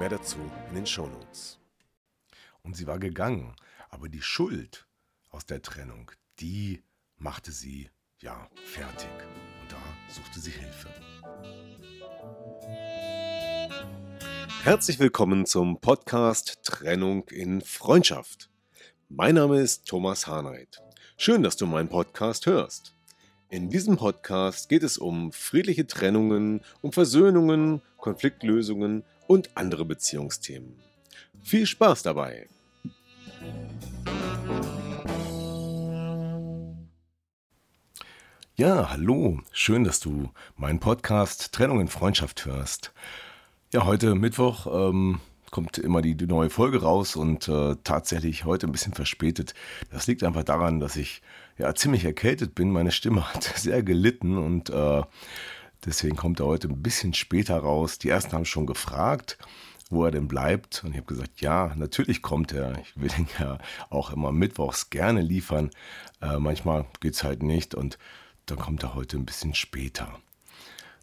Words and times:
Mehr 0.00 0.08
dazu 0.08 0.38
in 0.70 0.76
den 0.76 0.86
Shownotes. 0.86 1.58
Und 2.62 2.74
sie 2.74 2.86
war 2.86 2.98
gegangen, 2.98 3.54
aber 3.90 4.08
die 4.08 4.22
Schuld 4.22 4.86
aus 5.28 5.44
der 5.44 5.60
Trennung, 5.60 6.10
die 6.38 6.82
machte 7.18 7.52
sie 7.52 7.90
ja 8.18 8.48
fertig. 8.64 9.10
Und 9.60 9.70
da 9.70 9.76
suchte 10.08 10.40
sie 10.40 10.52
Hilfe. 10.52 10.88
Herzlich 14.62 14.98
willkommen 15.00 15.44
zum 15.44 15.82
Podcast 15.82 16.60
Trennung 16.62 17.28
in 17.28 17.60
Freundschaft. 17.60 18.48
Mein 19.10 19.34
Name 19.34 19.60
ist 19.60 19.86
Thomas 19.86 20.26
Harnight. 20.26 20.82
Schön, 21.18 21.42
dass 21.42 21.58
du 21.58 21.66
meinen 21.66 21.90
Podcast 21.90 22.46
hörst. 22.46 22.94
In 23.50 23.68
diesem 23.68 23.98
Podcast 23.98 24.70
geht 24.70 24.82
es 24.82 24.96
um 24.96 25.30
friedliche 25.30 25.86
Trennungen, 25.86 26.62
um 26.80 26.90
Versöhnungen, 26.90 27.82
Konfliktlösungen 27.98 29.04
und 29.30 29.56
andere 29.56 29.84
Beziehungsthemen. 29.84 30.74
Viel 31.40 31.64
Spaß 31.64 32.02
dabei! 32.02 32.48
Ja, 38.56 38.90
hallo, 38.90 39.38
schön, 39.52 39.84
dass 39.84 40.00
du 40.00 40.30
meinen 40.56 40.80
Podcast 40.80 41.52
Trennung 41.52 41.80
in 41.80 41.86
Freundschaft 41.86 42.44
hörst. 42.44 42.92
Ja, 43.72 43.84
heute 43.84 44.16
Mittwoch 44.16 44.66
ähm, 44.66 45.20
kommt 45.52 45.78
immer 45.78 46.02
die, 46.02 46.16
neue 46.16 46.50
Folge 46.50 46.82
raus 46.82 47.14
und 47.14 47.46
äh, 47.46 47.76
tatsächlich 47.84 48.44
heute 48.44 48.66
ein 48.66 48.72
bisschen 48.72 48.94
verspätet. 48.94 49.54
Das 49.92 50.08
liegt 50.08 50.24
einfach 50.24 50.42
daran, 50.42 50.80
dass 50.80 50.96
ich 50.96 51.22
ja 51.56 51.72
ziemlich 51.76 52.04
erkältet 52.04 52.56
bin. 52.56 52.72
Meine 52.72 52.90
Stimme 52.90 53.32
hat 53.32 53.44
sehr 53.56 53.84
gelitten 53.84 54.38
und 54.38 54.70
äh, 54.70 55.02
deswegen 55.84 56.16
kommt 56.16 56.40
er 56.40 56.46
heute 56.46 56.68
ein 56.68 56.82
bisschen 56.82 57.14
später 57.14 57.58
raus. 57.58 57.98
Die 57.98 58.08
ersten 58.08 58.32
haben 58.32 58.44
schon 58.44 58.66
gefragt, 58.66 59.38
wo 59.90 60.04
er 60.04 60.10
denn 60.10 60.28
bleibt. 60.28 60.82
Und 60.84 60.92
ich 60.92 60.98
habe 60.98 61.06
gesagt, 61.06 61.40
ja, 61.40 61.72
natürlich 61.76 62.22
kommt 62.22 62.52
er. 62.52 62.78
Ich 62.78 63.00
will 63.00 63.10
ihn 63.18 63.28
ja 63.38 63.58
auch 63.90 64.10
immer 64.10 64.32
mittwochs 64.32 64.90
gerne 64.90 65.20
liefern. 65.20 65.70
Äh, 66.20 66.38
manchmal 66.38 66.86
geht 67.00 67.14
es 67.14 67.24
halt 67.24 67.42
nicht 67.42 67.74
und 67.74 67.98
dann 68.46 68.58
kommt 68.58 68.82
er 68.82 68.94
heute 68.94 69.16
ein 69.16 69.26
bisschen 69.26 69.54
später. 69.54 70.18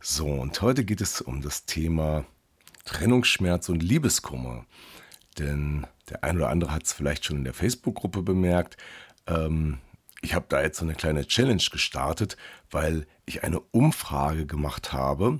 So, 0.02 0.28
und 0.28 0.62
heute 0.62 0.86
geht 0.86 1.02
es 1.02 1.22
um 1.22 1.42
das 1.42 1.66
Thema 1.66 2.26
Trennungsschmerz 2.86 3.70
und 3.70 3.84
Liebeskummer. 3.84 4.66
Denn 5.38 5.86
der 6.10 6.24
ein 6.24 6.38
oder 6.38 6.50
andere 6.50 6.72
hat 6.72 6.84
es 6.84 6.94
vielleicht 6.94 7.26
schon 7.26 7.38
in 7.38 7.44
der 7.44 7.54
Facebook-Gruppe 7.54 8.22
bemerkt. 8.22 8.78
Ähm, 9.28 9.80
ich 10.22 10.34
habe 10.34 10.46
da 10.50 10.62
jetzt 10.62 10.80
so 10.80 10.86
eine 10.86 10.96
kleine 10.96 11.26
Challenge 11.26 11.64
gestartet, 11.72 12.38
weil 12.72 13.06
ich 13.26 13.44
eine 13.44 13.60
Umfrage 13.60 14.46
gemacht 14.46 14.94
habe, 14.94 15.40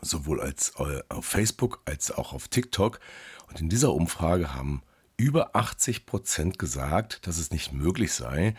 sowohl 0.00 0.40
als 0.40 0.74
äh, 0.78 1.02
auf 1.08 1.24
Facebook 1.24 1.80
als 1.84 2.10
auch 2.10 2.32
auf 2.32 2.48
TikTok. 2.48 3.00
Und 3.48 3.60
in 3.60 3.68
dieser 3.68 3.92
Umfrage 3.92 4.54
haben 4.54 4.82
über 5.16 5.54
80 5.54 6.06
Prozent 6.06 6.58
gesagt, 6.58 7.26
dass 7.26 7.38
es 7.38 7.50
nicht 7.50 7.72
möglich 7.72 8.12
sei, 8.12 8.54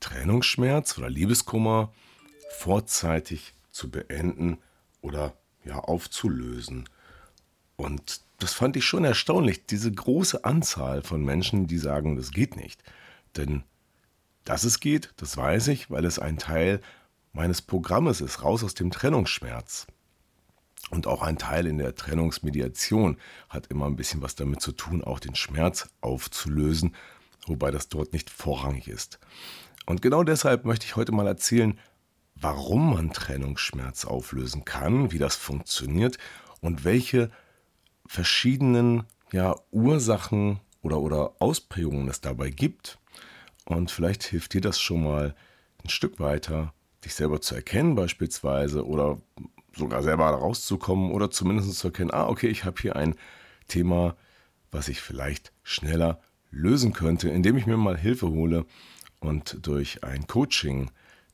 Trennungsschmerz 0.00 0.96
oder 0.98 1.10
Liebeskummer 1.10 1.92
vorzeitig 2.50 3.54
zu 3.70 3.90
beenden 3.90 4.58
oder 5.00 5.34
ja 5.64 5.78
aufzulösen. 5.78 6.88
Und 7.76 8.22
das 8.38 8.54
fand 8.54 8.76
ich 8.76 8.84
schon 8.84 9.04
erstaunlich, 9.04 9.66
diese 9.66 9.90
große 9.90 10.44
Anzahl 10.44 11.02
von 11.02 11.24
Menschen, 11.24 11.66
die 11.66 11.78
sagen, 11.78 12.16
das 12.16 12.30
geht 12.30 12.56
nicht. 12.56 12.82
Denn 13.36 13.64
dass 14.44 14.64
es 14.64 14.80
geht, 14.80 15.12
das 15.16 15.36
weiß 15.36 15.68
ich, 15.68 15.90
weil 15.90 16.04
es 16.04 16.18
ein 16.18 16.38
Teil 16.38 16.80
meines 17.32 17.62
Programmes 17.62 18.20
ist, 18.20 18.42
raus 18.42 18.64
aus 18.64 18.74
dem 18.74 18.90
Trennungsschmerz. 18.90 19.86
Und 20.90 21.06
auch 21.06 21.22
ein 21.22 21.36
Teil 21.36 21.66
in 21.66 21.78
der 21.78 21.94
Trennungsmediation 21.94 23.18
hat 23.48 23.66
immer 23.66 23.86
ein 23.86 23.96
bisschen 23.96 24.22
was 24.22 24.34
damit 24.34 24.62
zu 24.62 24.72
tun, 24.72 25.04
auch 25.04 25.20
den 25.20 25.34
Schmerz 25.34 25.88
aufzulösen, 26.00 26.94
wobei 27.46 27.70
das 27.70 27.88
dort 27.88 28.12
nicht 28.12 28.30
vorrangig 28.30 28.88
ist. 28.88 29.18
Und 29.86 30.02
genau 30.02 30.22
deshalb 30.22 30.64
möchte 30.64 30.86
ich 30.86 30.96
heute 30.96 31.12
mal 31.12 31.26
erzählen, 31.26 31.78
warum 32.34 32.94
man 32.94 33.12
Trennungsschmerz 33.12 34.04
auflösen 34.04 34.64
kann, 34.64 35.12
wie 35.12 35.18
das 35.18 35.36
funktioniert 35.36 36.18
und 36.60 36.84
welche 36.84 37.30
verschiedenen 38.06 39.04
ja, 39.32 39.54
Ursachen 39.70 40.60
oder, 40.82 41.00
oder 41.00 41.32
Ausprägungen 41.40 42.08
es 42.08 42.20
dabei 42.20 42.50
gibt. 42.50 42.98
Und 43.68 43.90
vielleicht 43.90 44.22
hilft 44.22 44.54
dir 44.54 44.62
das 44.62 44.80
schon 44.80 45.04
mal 45.04 45.34
ein 45.84 45.90
Stück 45.90 46.20
weiter, 46.20 46.72
dich 47.04 47.14
selber 47.14 47.42
zu 47.42 47.54
erkennen 47.54 47.94
beispielsweise 47.94 48.86
oder 48.86 49.20
sogar 49.76 50.02
selber 50.02 50.30
rauszukommen 50.30 51.12
oder 51.12 51.30
zumindest 51.30 51.74
zu 51.74 51.88
erkennen, 51.88 52.10
ah, 52.10 52.28
okay, 52.28 52.48
ich 52.48 52.64
habe 52.64 52.80
hier 52.80 52.96
ein 52.96 53.14
Thema, 53.68 54.16
was 54.70 54.88
ich 54.88 55.02
vielleicht 55.02 55.52
schneller 55.62 56.22
lösen 56.50 56.94
könnte, 56.94 57.28
indem 57.28 57.58
ich 57.58 57.66
mir 57.66 57.76
mal 57.76 57.98
Hilfe 57.98 58.28
hole 58.28 58.64
und 59.20 59.58
durch 59.66 60.02
ein 60.02 60.26
Coaching 60.26 60.90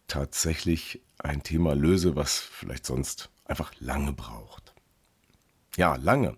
tatsächlich 0.09 1.03
ein 1.19 1.45
Thema 1.45 1.77
löse, 1.77 2.17
was 2.17 2.41
vielleicht 2.41 2.85
sonst 2.85 3.31
einfach 3.45 3.73
lange 3.79 4.13
braucht. 4.13 4.75
Ja, 5.77 5.95
lange. 5.95 6.37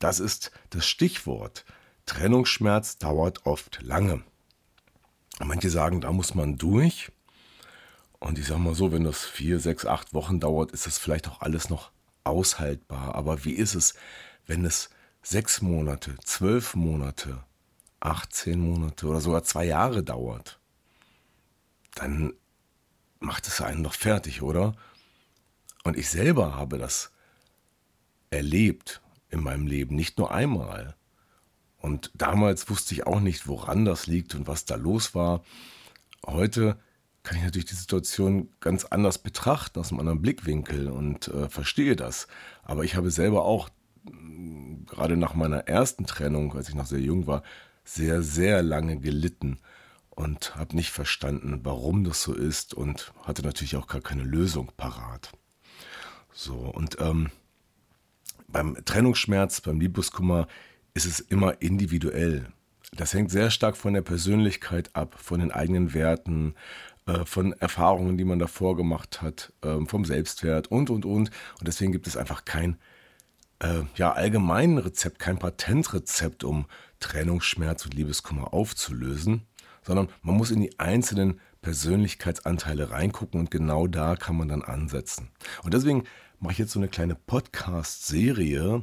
Das 0.00 0.18
ist 0.18 0.50
das 0.70 0.84
Stichwort. 0.84 1.64
Trennungsschmerz 2.06 2.98
dauert 2.98 3.46
oft 3.46 3.80
lange. 3.82 4.24
Manche 5.44 5.70
sagen, 5.70 6.00
da 6.00 6.12
muss 6.12 6.34
man 6.34 6.58
durch. 6.58 7.12
Und 8.18 8.38
ich 8.38 8.46
sage 8.46 8.60
mal 8.60 8.74
so, 8.74 8.90
wenn 8.90 9.04
das 9.04 9.24
vier, 9.24 9.60
sechs, 9.60 9.86
acht 9.86 10.12
Wochen 10.12 10.40
dauert, 10.40 10.72
ist 10.72 10.86
das 10.86 10.98
vielleicht 10.98 11.28
auch 11.28 11.40
alles 11.40 11.70
noch 11.70 11.92
aushaltbar. 12.24 13.14
Aber 13.14 13.44
wie 13.44 13.52
ist 13.52 13.74
es, 13.74 13.94
wenn 14.46 14.64
es 14.64 14.90
sechs 15.22 15.62
Monate, 15.62 16.16
zwölf 16.24 16.74
Monate, 16.74 17.44
18 18.00 18.58
Monate 18.58 19.06
oder 19.06 19.20
sogar 19.20 19.44
zwei 19.44 19.64
Jahre 19.64 20.02
dauert? 20.02 20.58
Dann 21.94 22.32
macht 23.20 23.46
es 23.46 23.60
einen 23.60 23.84
doch 23.84 23.94
fertig, 23.94 24.42
oder? 24.42 24.74
Und 25.84 25.96
ich 25.96 26.10
selber 26.10 26.56
habe 26.56 26.78
das 26.78 27.12
erlebt 28.30 29.00
in 29.30 29.42
meinem 29.42 29.66
Leben, 29.66 29.94
nicht 29.94 30.18
nur 30.18 30.32
einmal. 30.32 30.96
Und 31.80 32.10
damals 32.14 32.68
wusste 32.68 32.94
ich 32.94 33.06
auch 33.06 33.20
nicht, 33.20 33.46
woran 33.46 33.84
das 33.84 34.06
liegt 34.06 34.34
und 34.34 34.46
was 34.46 34.64
da 34.64 34.76
los 34.76 35.14
war. 35.14 35.42
Heute 36.26 36.78
kann 37.22 37.36
ich 37.36 37.44
natürlich 37.44 37.66
die 37.66 37.74
Situation 37.74 38.48
ganz 38.60 38.84
anders 38.84 39.18
betrachten, 39.18 39.78
aus 39.78 39.90
einem 39.90 40.00
anderen 40.00 40.22
Blickwinkel 40.22 40.88
und 40.88 41.28
äh, 41.28 41.48
verstehe 41.48 41.94
das. 41.94 42.26
Aber 42.62 42.84
ich 42.84 42.96
habe 42.96 43.10
selber 43.10 43.44
auch, 43.44 43.68
mm, 44.10 44.86
gerade 44.86 45.16
nach 45.16 45.34
meiner 45.34 45.68
ersten 45.68 46.06
Trennung, 46.06 46.54
als 46.56 46.68
ich 46.68 46.74
noch 46.74 46.86
sehr 46.86 47.00
jung 47.00 47.26
war, 47.26 47.42
sehr, 47.84 48.22
sehr 48.22 48.62
lange 48.62 48.98
gelitten 48.98 49.58
und 50.10 50.56
habe 50.56 50.74
nicht 50.74 50.90
verstanden, 50.90 51.60
warum 51.62 52.02
das 52.02 52.22
so 52.22 52.34
ist 52.34 52.74
und 52.74 53.12
hatte 53.22 53.42
natürlich 53.42 53.76
auch 53.76 53.86
gar 53.86 54.00
keine 54.00 54.24
Lösung 54.24 54.72
parat. 54.76 55.32
So, 56.32 56.54
und 56.54 56.96
ähm, 57.00 57.30
beim 58.48 58.76
Trennungsschmerz, 58.84 59.60
beim 59.60 59.80
Liebeskummer 59.80 60.48
ist 60.98 61.06
es 61.06 61.20
immer 61.20 61.62
individuell. 61.62 62.46
Das 62.92 63.14
hängt 63.14 63.30
sehr 63.30 63.50
stark 63.50 63.76
von 63.76 63.94
der 63.94 64.02
Persönlichkeit 64.02 64.90
ab, 64.96 65.14
von 65.16 65.38
den 65.38 65.52
eigenen 65.52 65.94
Werten, 65.94 66.56
äh, 67.06 67.24
von 67.24 67.52
Erfahrungen, 67.52 68.18
die 68.18 68.24
man 68.24 68.40
davor 68.40 68.76
gemacht 68.76 69.22
hat, 69.22 69.52
ähm, 69.62 69.86
vom 69.86 70.04
Selbstwert 70.04 70.66
und, 70.72 70.90
und, 70.90 71.04
und. 71.04 71.30
Und 71.58 71.68
deswegen 71.68 71.92
gibt 71.92 72.08
es 72.08 72.16
einfach 72.16 72.44
kein 72.44 72.78
äh, 73.60 73.82
ja, 73.94 74.10
allgemein 74.12 74.78
Rezept, 74.78 75.20
kein 75.20 75.38
Patentrezept, 75.38 76.42
um 76.42 76.66
Trennungsschmerz 76.98 77.84
und 77.84 77.94
Liebeskummer 77.94 78.52
aufzulösen, 78.52 79.42
sondern 79.82 80.08
man 80.22 80.36
muss 80.36 80.50
in 80.50 80.60
die 80.60 80.80
einzelnen 80.80 81.40
Persönlichkeitsanteile 81.62 82.90
reingucken 82.90 83.38
und 83.38 83.52
genau 83.52 83.86
da 83.86 84.16
kann 84.16 84.36
man 84.36 84.48
dann 84.48 84.62
ansetzen. 84.62 85.28
Und 85.62 85.74
deswegen 85.74 86.02
mache 86.40 86.54
ich 86.54 86.58
jetzt 86.58 86.72
so 86.72 86.80
eine 86.80 86.88
kleine 86.88 87.14
Podcast-Serie, 87.14 88.82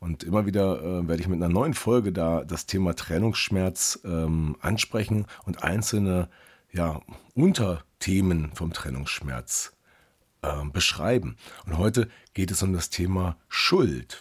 und 0.00 0.22
immer 0.24 0.46
wieder 0.46 0.80
äh, 0.82 1.08
werde 1.08 1.22
ich 1.22 1.28
mit 1.28 1.42
einer 1.42 1.52
neuen 1.52 1.74
Folge 1.74 2.12
da 2.12 2.44
das 2.44 2.66
Thema 2.66 2.94
Trennungsschmerz 2.94 4.00
ähm, 4.04 4.56
ansprechen 4.60 5.26
und 5.44 5.62
einzelne 5.62 6.28
ja, 6.72 7.00
Unterthemen 7.34 8.52
vom 8.54 8.72
Trennungsschmerz 8.72 9.72
äh, 10.42 10.64
beschreiben. 10.72 11.36
Und 11.66 11.78
heute 11.78 12.08
geht 12.34 12.50
es 12.50 12.62
um 12.62 12.72
das 12.72 12.90
Thema 12.90 13.36
Schuld. 13.48 14.20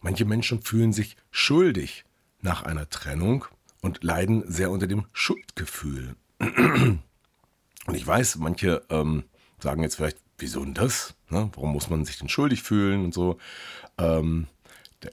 Manche 0.00 0.24
Menschen 0.24 0.62
fühlen 0.62 0.92
sich 0.92 1.16
schuldig 1.30 2.04
nach 2.40 2.62
einer 2.62 2.88
Trennung 2.88 3.44
und 3.82 4.02
leiden 4.02 4.44
sehr 4.46 4.70
unter 4.70 4.86
dem 4.86 5.06
Schuldgefühl. 5.12 6.16
Und 7.86 7.94
ich 7.94 8.06
weiß, 8.06 8.36
manche 8.36 8.82
ähm, 8.90 9.24
sagen 9.58 9.82
jetzt 9.82 9.96
vielleicht, 9.96 10.18
wieso 10.38 10.64
denn 10.64 10.74
das? 10.74 11.14
Ne? 11.28 11.50
Warum 11.54 11.72
muss 11.72 11.90
man 11.90 12.04
sich 12.04 12.18
denn 12.18 12.28
schuldig 12.28 12.62
fühlen 12.62 13.04
und 13.04 13.14
so? 13.14 13.38
Ähm, 13.98 14.46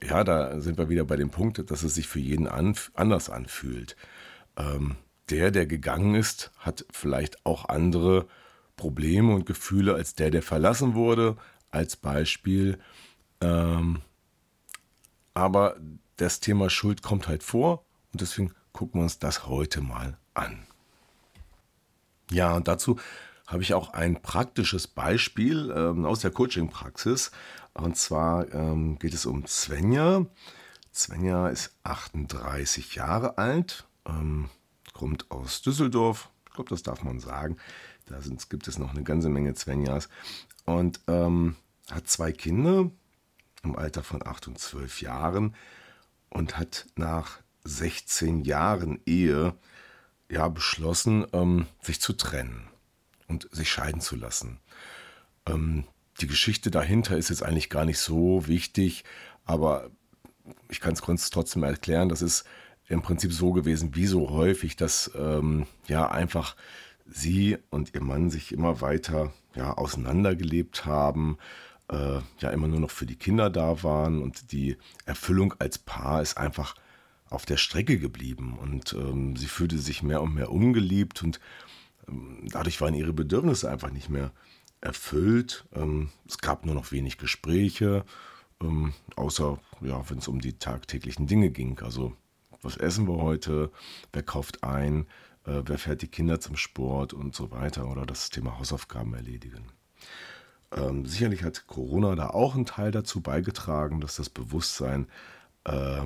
ja, 0.03 0.23
da 0.23 0.59
sind 0.59 0.77
wir 0.77 0.89
wieder 0.89 1.05
bei 1.05 1.15
dem 1.15 1.29
Punkt, 1.29 1.69
dass 1.71 1.83
es 1.83 1.95
sich 1.95 2.07
für 2.07 2.19
jeden 2.19 2.47
anf 2.47 2.91
anders 2.93 3.29
anfühlt. 3.29 3.95
Ähm, 4.57 4.95
der, 5.29 5.51
der 5.51 5.65
gegangen 5.65 6.15
ist, 6.15 6.51
hat 6.59 6.85
vielleicht 6.91 7.45
auch 7.45 7.69
andere 7.69 8.27
Probleme 8.75 9.33
und 9.33 9.45
Gefühle 9.45 9.95
als 9.95 10.13
der, 10.13 10.31
der 10.31 10.41
verlassen 10.41 10.93
wurde, 10.93 11.35
als 11.71 11.95
Beispiel. 11.95 12.79
Ähm, 13.41 14.01
aber 15.33 15.77
das 16.15 16.39
Thema 16.39 16.69
Schuld 16.69 17.01
kommt 17.01 17.27
halt 17.27 17.43
vor 17.43 17.83
und 18.11 18.21
deswegen 18.21 18.53
gucken 18.71 18.99
wir 18.99 19.03
uns 19.03 19.19
das 19.19 19.47
heute 19.47 19.81
mal 19.81 20.17
an. 20.33 20.65
Ja, 22.31 22.55
und 22.55 22.67
dazu 22.67 22.99
habe 23.47 23.63
ich 23.63 23.73
auch 23.73 23.93
ein 23.93 24.21
praktisches 24.21 24.87
Beispiel 24.87 25.73
ähm, 25.75 26.05
aus 26.05 26.19
der 26.19 26.31
Coaching-Praxis. 26.31 27.31
Und 27.77 27.95
zwar 27.95 28.51
ähm, 28.53 28.97
geht 28.97 29.13
es 29.13 29.25
um 29.25 29.45
Svenja. 29.45 30.25
Svenja 30.93 31.47
ist 31.49 31.75
38 31.83 32.95
Jahre 32.95 33.37
alt, 33.37 33.85
ähm, 34.07 34.49
kommt 34.93 35.29
aus 35.29 35.61
Düsseldorf. 35.61 36.29
Ich 36.47 36.53
glaube, 36.53 36.71
das 36.71 36.81
darf 36.81 37.03
man 37.03 37.19
sagen. 37.19 37.57
Da 38.07 38.19
sind, 38.21 38.49
gibt 38.49 38.67
es 38.67 38.79
noch 38.79 38.91
eine 38.91 39.03
ganze 39.03 39.29
Menge 39.29 39.55
Svenjas. 39.55 40.09
Und 40.65 41.01
ähm, 41.07 41.55
hat 41.91 42.07
zwei 42.07 42.31
Kinder 42.31 42.89
im 43.63 43.75
Alter 43.75 44.03
von 44.03 44.25
8 44.25 44.47
und 44.47 44.59
12 44.59 45.01
Jahren 45.01 45.55
und 46.29 46.57
hat 46.57 46.87
nach 46.95 47.39
16 47.63 48.41
Jahren 48.41 48.99
Ehe 49.05 49.53
ja 50.29 50.47
beschlossen, 50.47 51.27
ähm, 51.31 51.67
sich 51.81 52.01
zu 52.01 52.13
trennen 52.13 52.67
und 53.27 53.47
sich 53.51 53.69
scheiden 53.69 54.01
zu 54.01 54.15
lassen. 54.15 54.59
Die 56.21 56.27
Geschichte 56.27 56.71
dahinter 56.71 57.17
ist 57.17 57.29
jetzt 57.29 57.43
eigentlich 57.43 57.69
gar 57.69 57.85
nicht 57.85 57.99
so 57.99 58.47
wichtig, 58.47 59.03
aber 59.45 59.89
ich 60.69 60.79
kann 60.79 60.93
es 60.93 61.29
trotzdem 61.29 61.63
erklären. 61.63 62.09
Das 62.09 62.21
ist 62.21 62.45
im 62.87 63.01
Prinzip 63.01 63.33
so 63.33 63.51
gewesen, 63.51 63.95
wie 63.95 64.07
so 64.07 64.29
häufig, 64.29 64.75
dass 64.75 65.11
ähm, 65.15 65.67
ja 65.87 66.09
einfach 66.09 66.55
sie 67.05 67.57
und 67.69 67.93
ihr 67.93 68.01
Mann 68.01 68.29
sich 68.29 68.51
immer 68.51 68.81
weiter 68.81 69.33
ja, 69.55 69.73
auseinandergelebt 69.73 70.85
haben, 70.85 71.37
äh, 71.89 72.19
ja 72.39 72.49
immer 72.49 72.67
nur 72.67 72.79
noch 72.79 72.91
für 72.91 73.05
die 73.05 73.15
Kinder 73.15 73.49
da 73.49 73.83
waren 73.83 74.21
und 74.21 74.51
die 74.51 74.77
Erfüllung 75.05 75.53
als 75.59 75.77
Paar 75.77 76.21
ist 76.21 76.37
einfach 76.37 76.75
auf 77.29 77.45
der 77.45 77.57
Strecke 77.57 77.99
geblieben 77.99 78.57
und 78.59 78.93
ähm, 78.93 79.35
sie 79.35 79.47
fühlte 79.47 79.77
sich 79.77 80.03
mehr 80.03 80.21
und 80.21 80.33
mehr 80.33 80.51
ungeliebt 80.51 81.23
und 81.23 81.39
ähm, 82.07 82.47
dadurch 82.51 82.79
waren 82.81 82.93
ihre 82.93 83.13
Bedürfnisse 83.13 83.69
einfach 83.69 83.91
nicht 83.91 84.09
mehr 84.09 84.31
erfüllt. 84.87 85.65
Ähm, 85.75 86.09
es 86.27 86.37
gab 86.39 86.65
nur 86.65 86.73
noch 86.73 86.91
wenig 86.91 87.17
Gespräche, 87.17 88.05
ähm, 88.61 88.93
außer 89.15 89.59
ja, 89.81 90.09
wenn 90.09 90.19
es 90.19 90.27
um 90.27 90.39
die 90.39 90.57
tagtäglichen 90.57 91.27
Dinge 91.27 91.51
ging. 91.51 91.79
Also 91.79 92.13
was 92.61 92.77
essen 92.77 93.07
wir 93.07 93.17
heute, 93.17 93.71
wer 94.13 94.23
kauft 94.23 94.63
ein, 94.63 95.05
äh, 95.45 95.61
wer 95.65 95.77
fährt 95.77 96.01
die 96.01 96.07
Kinder 96.07 96.39
zum 96.39 96.55
Sport 96.55 97.13
und 97.13 97.35
so 97.35 97.51
weiter 97.51 97.87
oder 97.89 98.05
das 98.05 98.29
Thema 98.29 98.57
Hausaufgaben 98.57 99.13
erledigen. 99.13 99.65
Ähm, 100.71 101.05
sicherlich 101.05 101.43
hat 101.43 101.67
Corona 101.67 102.15
da 102.15 102.29
auch 102.29 102.55
einen 102.55 102.65
Teil 102.65 102.91
dazu 102.91 103.21
beigetragen, 103.21 104.01
dass 104.01 104.15
das 104.15 104.29
Bewusstsein 104.29 105.07
äh, 105.65 106.01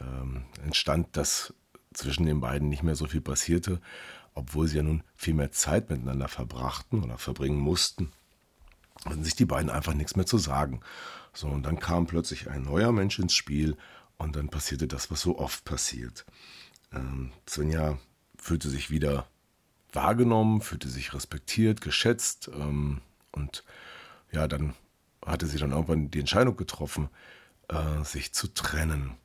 ähm, 0.00 0.44
entstand, 0.64 1.16
dass 1.16 1.54
zwischen 1.94 2.26
den 2.26 2.40
beiden 2.40 2.68
nicht 2.68 2.82
mehr 2.82 2.94
so 2.94 3.06
viel 3.06 3.20
passierte, 3.20 3.80
obwohl 4.34 4.68
sie 4.68 4.78
ja 4.78 4.82
nun 4.82 5.02
viel 5.14 5.34
mehr 5.34 5.52
Zeit 5.52 5.90
miteinander 5.90 6.28
verbrachten 6.28 7.02
oder 7.02 7.18
verbringen 7.18 7.58
mussten, 7.58 8.12
hatten 9.04 9.24
sich 9.24 9.34
die 9.34 9.44
beiden 9.44 9.70
einfach 9.70 9.94
nichts 9.94 10.16
mehr 10.16 10.26
zu 10.26 10.38
sagen. 10.38 10.80
So, 11.34 11.48
und 11.48 11.64
dann 11.64 11.78
kam 11.78 12.06
plötzlich 12.06 12.50
ein 12.50 12.62
neuer 12.62 12.92
Mensch 12.92 13.18
ins 13.18 13.34
Spiel 13.34 13.76
und 14.18 14.36
dann 14.36 14.48
passierte 14.48 14.86
das, 14.86 15.10
was 15.10 15.20
so 15.20 15.38
oft 15.38 15.64
passiert. 15.64 16.24
Ähm, 16.92 17.32
Svenja 17.48 17.98
fühlte 18.36 18.68
sich 18.68 18.90
wieder 18.90 19.26
wahrgenommen, 19.92 20.60
fühlte 20.60 20.88
sich 20.88 21.14
respektiert, 21.14 21.80
geschätzt 21.80 22.50
ähm, 22.54 23.00
und 23.32 23.64
ja, 24.30 24.48
dann 24.48 24.74
hatte 25.24 25.46
sie 25.46 25.58
dann 25.58 25.72
irgendwann 25.72 26.10
die 26.10 26.20
Entscheidung 26.20 26.56
getroffen, 26.56 27.08
äh, 27.68 28.02
sich 28.04 28.32
zu 28.32 28.48
trennen. 28.48 29.16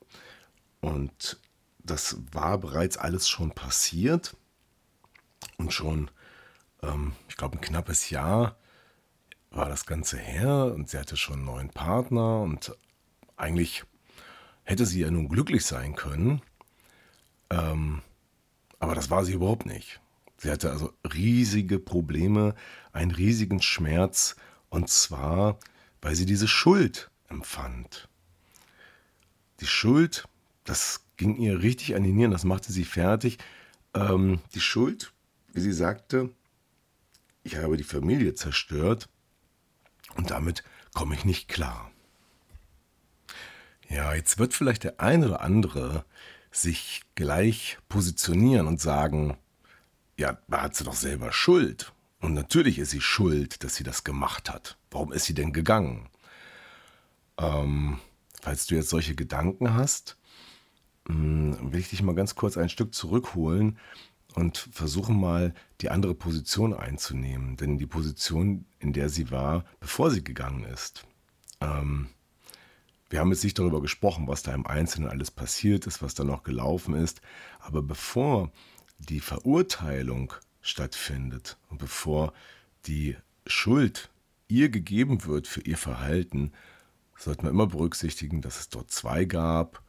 Und 0.80 1.38
das 1.78 2.18
war 2.32 2.58
bereits 2.58 2.96
alles 2.96 3.28
schon 3.28 3.50
passiert 3.52 4.36
und 5.56 5.72
schon, 5.72 6.10
ähm, 6.82 7.12
ich 7.28 7.36
glaube, 7.36 7.58
ein 7.58 7.60
knappes 7.60 8.10
Jahr 8.10 8.56
war 9.50 9.68
das 9.68 9.86
Ganze 9.86 10.18
her 10.18 10.72
und 10.74 10.88
sie 10.88 10.98
hatte 10.98 11.16
schon 11.16 11.36
einen 11.36 11.44
neuen 11.44 11.70
Partner 11.70 12.40
und 12.40 12.76
eigentlich 13.36 13.84
hätte 14.64 14.86
sie 14.86 15.00
ja 15.00 15.10
nun 15.10 15.28
glücklich 15.28 15.64
sein 15.64 15.94
können, 15.94 16.42
ähm, 17.50 18.02
aber 18.78 18.94
das 18.94 19.10
war 19.10 19.24
sie 19.24 19.32
überhaupt 19.32 19.66
nicht. 19.66 20.00
Sie 20.36 20.50
hatte 20.50 20.70
also 20.70 20.92
riesige 21.14 21.78
Probleme, 21.78 22.54
einen 22.92 23.10
riesigen 23.10 23.62
Schmerz 23.62 24.36
und 24.68 24.88
zwar, 24.88 25.58
weil 26.00 26.14
sie 26.14 26.26
diese 26.26 26.46
Schuld 26.46 27.10
empfand. 27.28 28.08
Die 29.60 29.66
Schuld 29.66 30.28
das 30.68 31.00
ging 31.16 31.36
ihr 31.36 31.62
richtig 31.62 31.96
an 31.96 32.02
die 32.02 32.12
Nieren, 32.12 32.30
das 32.30 32.44
machte 32.44 32.72
sie 32.72 32.84
fertig. 32.84 33.38
Ähm, 33.94 34.40
die 34.54 34.60
Schuld, 34.60 35.12
wie 35.52 35.60
sie 35.60 35.72
sagte, 35.72 36.30
ich 37.42 37.56
habe 37.56 37.76
die 37.76 37.84
Familie 37.84 38.34
zerstört 38.34 39.08
und 40.16 40.30
damit 40.30 40.62
komme 40.94 41.14
ich 41.14 41.24
nicht 41.24 41.48
klar. 41.48 41.90
Ja, 43.88 44.14
jetzt 44.14 44.38
wird 44.38 44.52
vielleicht 44.52 44.84
der 44.84 45.00
eine 45.00 45.26
oder 45.26 45.40
andere 45.40 46.04
sich 46.50 47.02
gleich 47.14 47.78
positionieren 47.88 48.66
und 48.66 48.80
sagen, 48.80 49.36
ja, 50.18 50.38
da 50.48 50.62
hat 50.62 50.74
sie 50.74 50.84
doch 50.84 50.94
selber 50.94 51.32
Schuld. 51.32 51.92
Und 52.20 52.34
natürlich 52.34 52.78
ist 52.78 52.90
sie 52.90 53.00
schuld, 53.00 53.62
dass 53.62 53.76
sie 53.76 53.84
das 53.84 54.04
gemacht 54.04 54.50
hat. 54.50 54.76
Warum 54.90 55.12
ist 55.12 55.26
sie 55.26 55.34
denn 55.34 55.52
gegangen? 55.52 56.08
Ähm, 57.38 58.00
falls 58.42 58.66
du 58.66 58.74
jetzt 58.74 58.90
solche 58.90 59.14
Gedanken 59.14 59.74
hast, 59.74 60.16
hm, 61.06 61.72
will 61.72 61.80
ich 61.80 61.90
dich 61.90 62.02
mal 62.02 62.14
ganz 62.14 62.34
kurz 62.34 62.56
ein 62.58 62.68
Stück 62.68 62.92
zurückholen 62.94 63.78
und 64.34 64.68
versuchen 64.72 65.18
mal 65.18 65.54
die 65.80 65.90
andere 65.90 66.14
Position 66.14 66.74
einzunehmen. 66.74 67.56
Denn 67.56 67.78
die 67.78 67.86
Position, 67.86 68.66
in 68.78 68.92
der 68.92 69.08
sie 69.08 69.30
war, 69.30 69.64
bevor 69.80 70.10
sie 70.10 70.22
gegangen 70.22 70.64
ist. 70.64 71.06
Ähm, 71.60 72.08
wir 73.10 73.20
haben 73.20 73.30
jetzt 73.30 73.44
nicht 73.44 73.58
darüber 73.58 73.80
gesprochen, 73.80 74.28
was 74.28 74.42
da 74.42 74.52
im 74.52 74.66
Einzelnen 74.66 75.08
alles 75.08 75.30
passiert 75.30 75.86
ist, 75.86 76.02
was 76.02 76.14
da 76.14 76.24
noch 76.24 76.42
gelaufen 76.42 76.94
ist. 76.94 77.22
Aber 77.58 77.82
bevor 77.82 78.52
die 78.98 79.20
Verurteilung 79.20 80.34
stattfindet 80.60 81.56
und 81.70 81.78
bevor 81.78 82.32
die 82.86 83.16
Schuld 83.46 84.10
ihr 84.48 84.68
gegeben 84.68 85.24
wird 85.24 85.46
für 85.46 85.62
ihr 85.62 85.78
Verhalten, 85.78 86.52
sollte 87.16 87.44
man 87.44 87.52
immer 87.52 87.66
berücksichtigen, 87.66 88.42
dass 88.42 88.60
es 88.60 88.68
dort 88.68 88.90
zwei 88.90 89.24
gab 89.24 89.82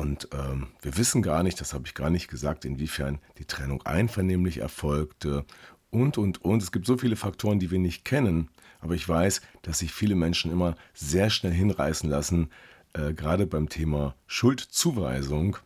und 0.00 0.28
ähm, 0.32 0.68
wir 0.80 0.96
wissen 0.96 1.20
gar 1.20 1.42
nicht, 1.42 1.60
das 1.60 1.74
habe 1.74 1.84
ich 1.86 1.92
gar 1.92 2.08
nicht 2.08 2.28
gesagt, 2.28 2.64
inwiefern 2.64 3.18
die 3.36 3.44
Trennung 3.44 3.82
einvernehmlich 3.82 4.56
erfolgte 4.56 5.44
und, 5.90 6.16
und, 6.16 6.42
und. 6.42 6.62
Es 6.62 6.72
gibt 6.72 6.86
so 6.86 6.96
viele 6.96 7.16
Faktoren, 7.16 7.58
die 7.58 7.70
wir 7.70 7.78
nicht 7.78 8.06
kennen. 8.06 8.48
Aber 8.80 8.94
ich 8.94 9.06
weiß, 9.06 9.42
dass 9.60 9.80
sich 9.80 9.92
viele 9.92 10.14
Menschen 10.14 10.50
immer 10.50 10.74
sehr 10.94 11.28
schnell 11.28 11.52
hinreißen 11.52 12.08
lassen, 12.08 12.48
äh, 12.94 13.12
gerade 13.12 13.46
beim 13.46 13.68
Thema 13.68 14.14
Schuldzuweisung, 14.26 15.58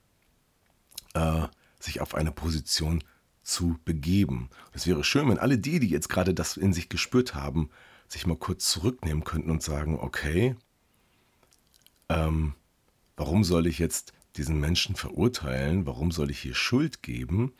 äh, 1.15 1.47
sich 1.79 2.01
auf 2.01 2.17
eine 2.17 2.33
Position 2.33 3.05
zu 3.45 3.79
begeben. 3.85 4.51
Es 4.73 4.89
wäre 4.89 5.05
schön, 5.05 5.29
wenn 5.29 5.39
alle 5.39 5.59
die, 5.59 5.79
die 5.79 5.91
jetzt 5.91 6.09
gerade 6.09 6.35
das 6.35 6.57
in 6.57 6.73
sich 6.73 6.89
gespürt 6.89 7.37
haben, 7.37 7.71
sich 8.09 8.27
mal 8.27 8.37
kurz 8.37 8.69
zurücknehmen 8.69 9.23
könnten 9.23 9.53
und 9.53 9.63
sagen, 9.63 9.97
okay, 9.97 10.57
ähm, 12.09 12.55
warum 13.17 13.45
soll 13.45 13.69
ich 13.69 13.79
jetzt 13.79 14.13
diesen 14.37 14.59
Menschen 14.61 14.97
verurteilen, 14.97 15.87
warum 15.87 16.11
soll 16.11 16.31
ich 16.31 16.41
hier 16.41 16.55
Schuld 16.55 17.03
geben? 17.03 17.53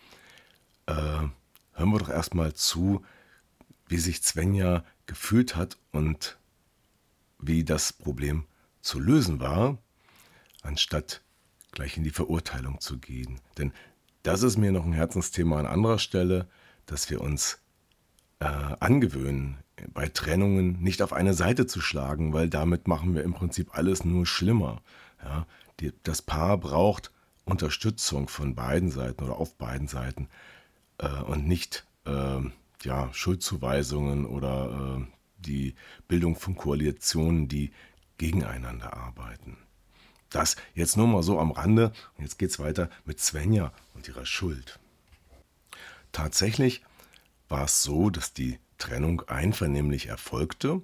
Äh, 0.87 0.93
hören 0.93 1.91
wir 1.91 1.99
doch 1.99 2.09
erstmal 2.09 2.55
zu, 2.55 3.05
wie 3.87 3.99
sich 3.99 4.23
Svenja 4.23 4.85
gefühlt 5.07 5.57
hat 5.57 5.79
und 5.93 6.39
wie 7.39 7.65
das 7.65 7.93
Problem 7.93 8.45
zu 8.81 8.99
lösen 8.99 9.41
war, 9.41 9.79
anstatt 10.63 11.23
gleich 11.73 11.97
in 11.97 12.05
die 12.05 12.11
Verurteilung 12.11 12.81
zu 12.81 12.99
gehen. 12.99 13.41
Denn 13.59 13.73
das 14.23 14.43
ist 14.43 14.57
mir 14.57 14.73
noch 14.73 14.85
ein 14.85 14.93
Herzensthema 14.93 15.59
an 15.59 15.67
anderer 15.67 15.99
Stelle, 15.99 16.49
dass 16.87 17.11
wir 17.11 17.21
uns 17.21 17.59
äh, 18.41 18.47
angewöhnen, 18.47 19.59
bei 19.93 20.09
Trennungen 20.09 20.81
nicht 20.81 21.03
auf 21.03 21.13
eine 21.13 21.35
Seite 21.35 21.67
zu 21.67 21.81
schlagen, 21.81 22.33
weil 22.33 22.49
damit 22.49 22.89
machen 22.89 23.15
wir 23.15 23.23
im 23.23 23.35
Prinzip 23.35 23.77
alles 23.77 24.05
nur 24.05 24.25
schlimmer. 24.25 24.83
Ja, 25.23 25.47
die, 25.81 25.93
das 26.03 26.23
Paar 26.23 26.59
braucht 26.59 27.11
Unterstützung 27.45 28.29
von 28.29 28.55
beiden 28.55 28.91
Seiten 28.91 29.25
oder 29.25 29.37
auf 29.37 29.57
beiden 29.57 29.89
Seiten 29.89 30.29
äh, 30.99 31.09
und 31.09 31.47
nicht 31.47 31.87
äh, 32.07 32.41
ja, 32.83 33.13
Schuldzuweisungen 33.13 34.27
oder 34.27 34.99
äh, 35.01 35.07
die 35.39 35.75
Bildung 36.09 36.37
von 36.37 36.57
Koalitionen, 36.57 37.49
die 37.49 37.73
gegeneinander 38.19 38.97
arbeiten. 38.97 39.59
Das 40.31 40.57
jetzt 40.75 40.97
nur 40.97 41.07
mal 41.07 41.23
so 41.23 41.39
am 41.39 41.53
Rande. 41.53 41.93
Und 42.17 42.25
jetzt 42.25 42.39
geht 42.39 42.51
es 42.51 42.59
weiter 42.59 42.91
mit 43.05 43.21
Svenja 43.21 43.73
und 43.95 44.09
ihrer 44.09 44.27
Schuld. 44.27 44.81
Tatsächlich 46.13 46.83
war 47.49 47.65
es 47.65 47.83
so, 47.83 48.11
dass 48.11 48.33
die 48.33 48.59
Trennung 48.79 49.23
einvernehmlich 49.29 50.07
erfolgte 50.07 50.83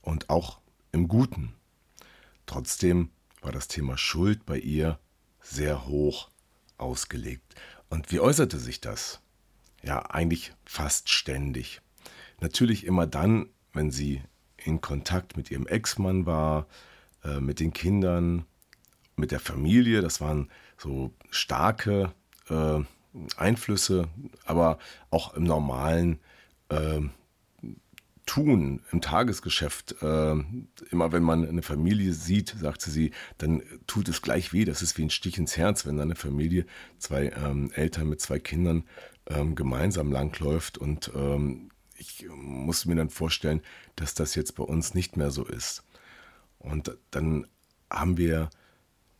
und 0.00 0.30
auch 0.30 0.58
im 0.90 1.06
Guten. 1.06 1.54
Trotzdem 2.46 3.10
war 3.42 3.52
das 3.52 3.68
Thema 3.68 3.98
Schuld 3.98 4.46
bei 4.46 4.58
ihr 4.58 4.98
sehr 5.40 5.86
hoch 5.86 6.30
ausgelegt. 6.78 7.54
Und 7.90 8.10
wie 8.10 8.20
äußerte 8.20 8.58
sich 8.58 8.80
das? 8.80 9.20
Ja, 9.82 10.10
eigentlich 10.10 10.52
fast 10.64 11.10
ständig. 11.10 11.82
Natürlich 12.40 12.86
immer 12.86 13.06
dann, 13.06 13.48
wenn 13.72 13.90
sie 13.90 14.22
in 14.56 14.80
Kontakt 14.80 15.36
mit 15.36 15.50
ihrem 15.50 15.66
Ex-Mann 15.66 16.24
war, 16.24 16.66
äh, 17.24 17.40
mit 17.40 17.60
den 17.60 17.72
Kindern, 17.72 18.44
mit 19.16 19.32
der 19.32 19.40
Familie. 19.40 20.00
Das 20.00 20.20
waren 20.20 20.50
so 20.78 21.12
starke 21.30 22.12
äh, 22.48 22.80
Einflüsse, 23.36 24.08
aber 24.44 24.78
auch 25.10 25.34
im 25.34 25.44
normalen 25.44 26.20
äh, 26.68 27.00
Tun, 28.26 28.82
im 28.92 29.00
Tagesgeschäft. 29.00 29.96
Äh, 30.02 30.34
immer 30.90 31.12
wenn 31.12 31.22
man 31.22 31.46
eine 31.46 31.62
Familie 31.62 32.12
sieht, 32.12 32.54
sagte 32.60 32.90
sie, 32.90 33.12
dann 33.38 33.62
tut 33.86 34.08
es 34.08 34.22
gleich 34.22 34.52
weh. 34.52 34.64
Das 34.64 34.82
ist 34.82 34.96
wie 34.96 35.02
ein 35.02 35.10
Stich 35.10 35.38
ins 35.38 35.56
Herz, 35.56 35.86
wenn 35.86 36.00
eine 36.00 36.14
Familie, 36.14 36.66
zwei 36.98 37.28
ähm, 37.30 37.70
Eltern 37.72 38.08
mit 38.08 38.20
zwei 38.20 38.38
Kindern 38.38 38.84
ähm, 39.26 39.54
gemeinsam 39.54 40.12
langläuft 40.12 40.78
und 40.78 41.10
ähm, 41.14 41.70
ich 41.96 42.26
musste 42.28 42.88
mir 42.88 42.96
dann 42.96 43.10
vorstellen, 43.10 43.62
dass 43.94 44.14
das 44.14 44.34
jetzt 44.34 44.56
bei 44.56 44.64
uns 44.64 44.94
nicht 44.94 45.16
mehr 45.16 45.30
so 45.30 45.44
ist. 45.44 45.84
Und 46.58 46.96
dann 47.10 47.46
haben 47.90 48.16
wir, 48.16 48.50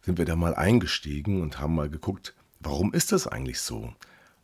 sind 0.01 0.19
wir 0.19 0.25
da 0.25 0.35
mal 0.35 0.55
eingestiegen 0.55 1.43
und 1.43 1.61
haben 1.61 1.75
mal 1.75 1.89
geguckt, 1.89 2.35
warum 2.59 2.93
ist 2.93 3.13
das 3.13 3.27
eigentlich 3.27 3.61
so? 3.61 3.93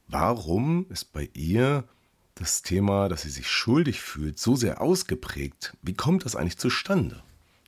Warum 0.06 0.86
ist 0.88 1.12
bei 1.12 1.28
ihr 1.34 1.84
das 2.40 2.62
Thema, 2.62 3.08
dass 3.08 3.22
sie 3.22 3.30
sich 3.30 3.48
schuldig 3.48 4.00
fühlt, 4.00 4.38
so 4.38 4.56
sehr 4.56 4.80
ausgeprägt? 4.80 5.76
Wie 5.82 5.94
kommt 5.94 6.24
das 6.24 6.36
eigentlich 6.36 6.58
zustande? 6.58 7.22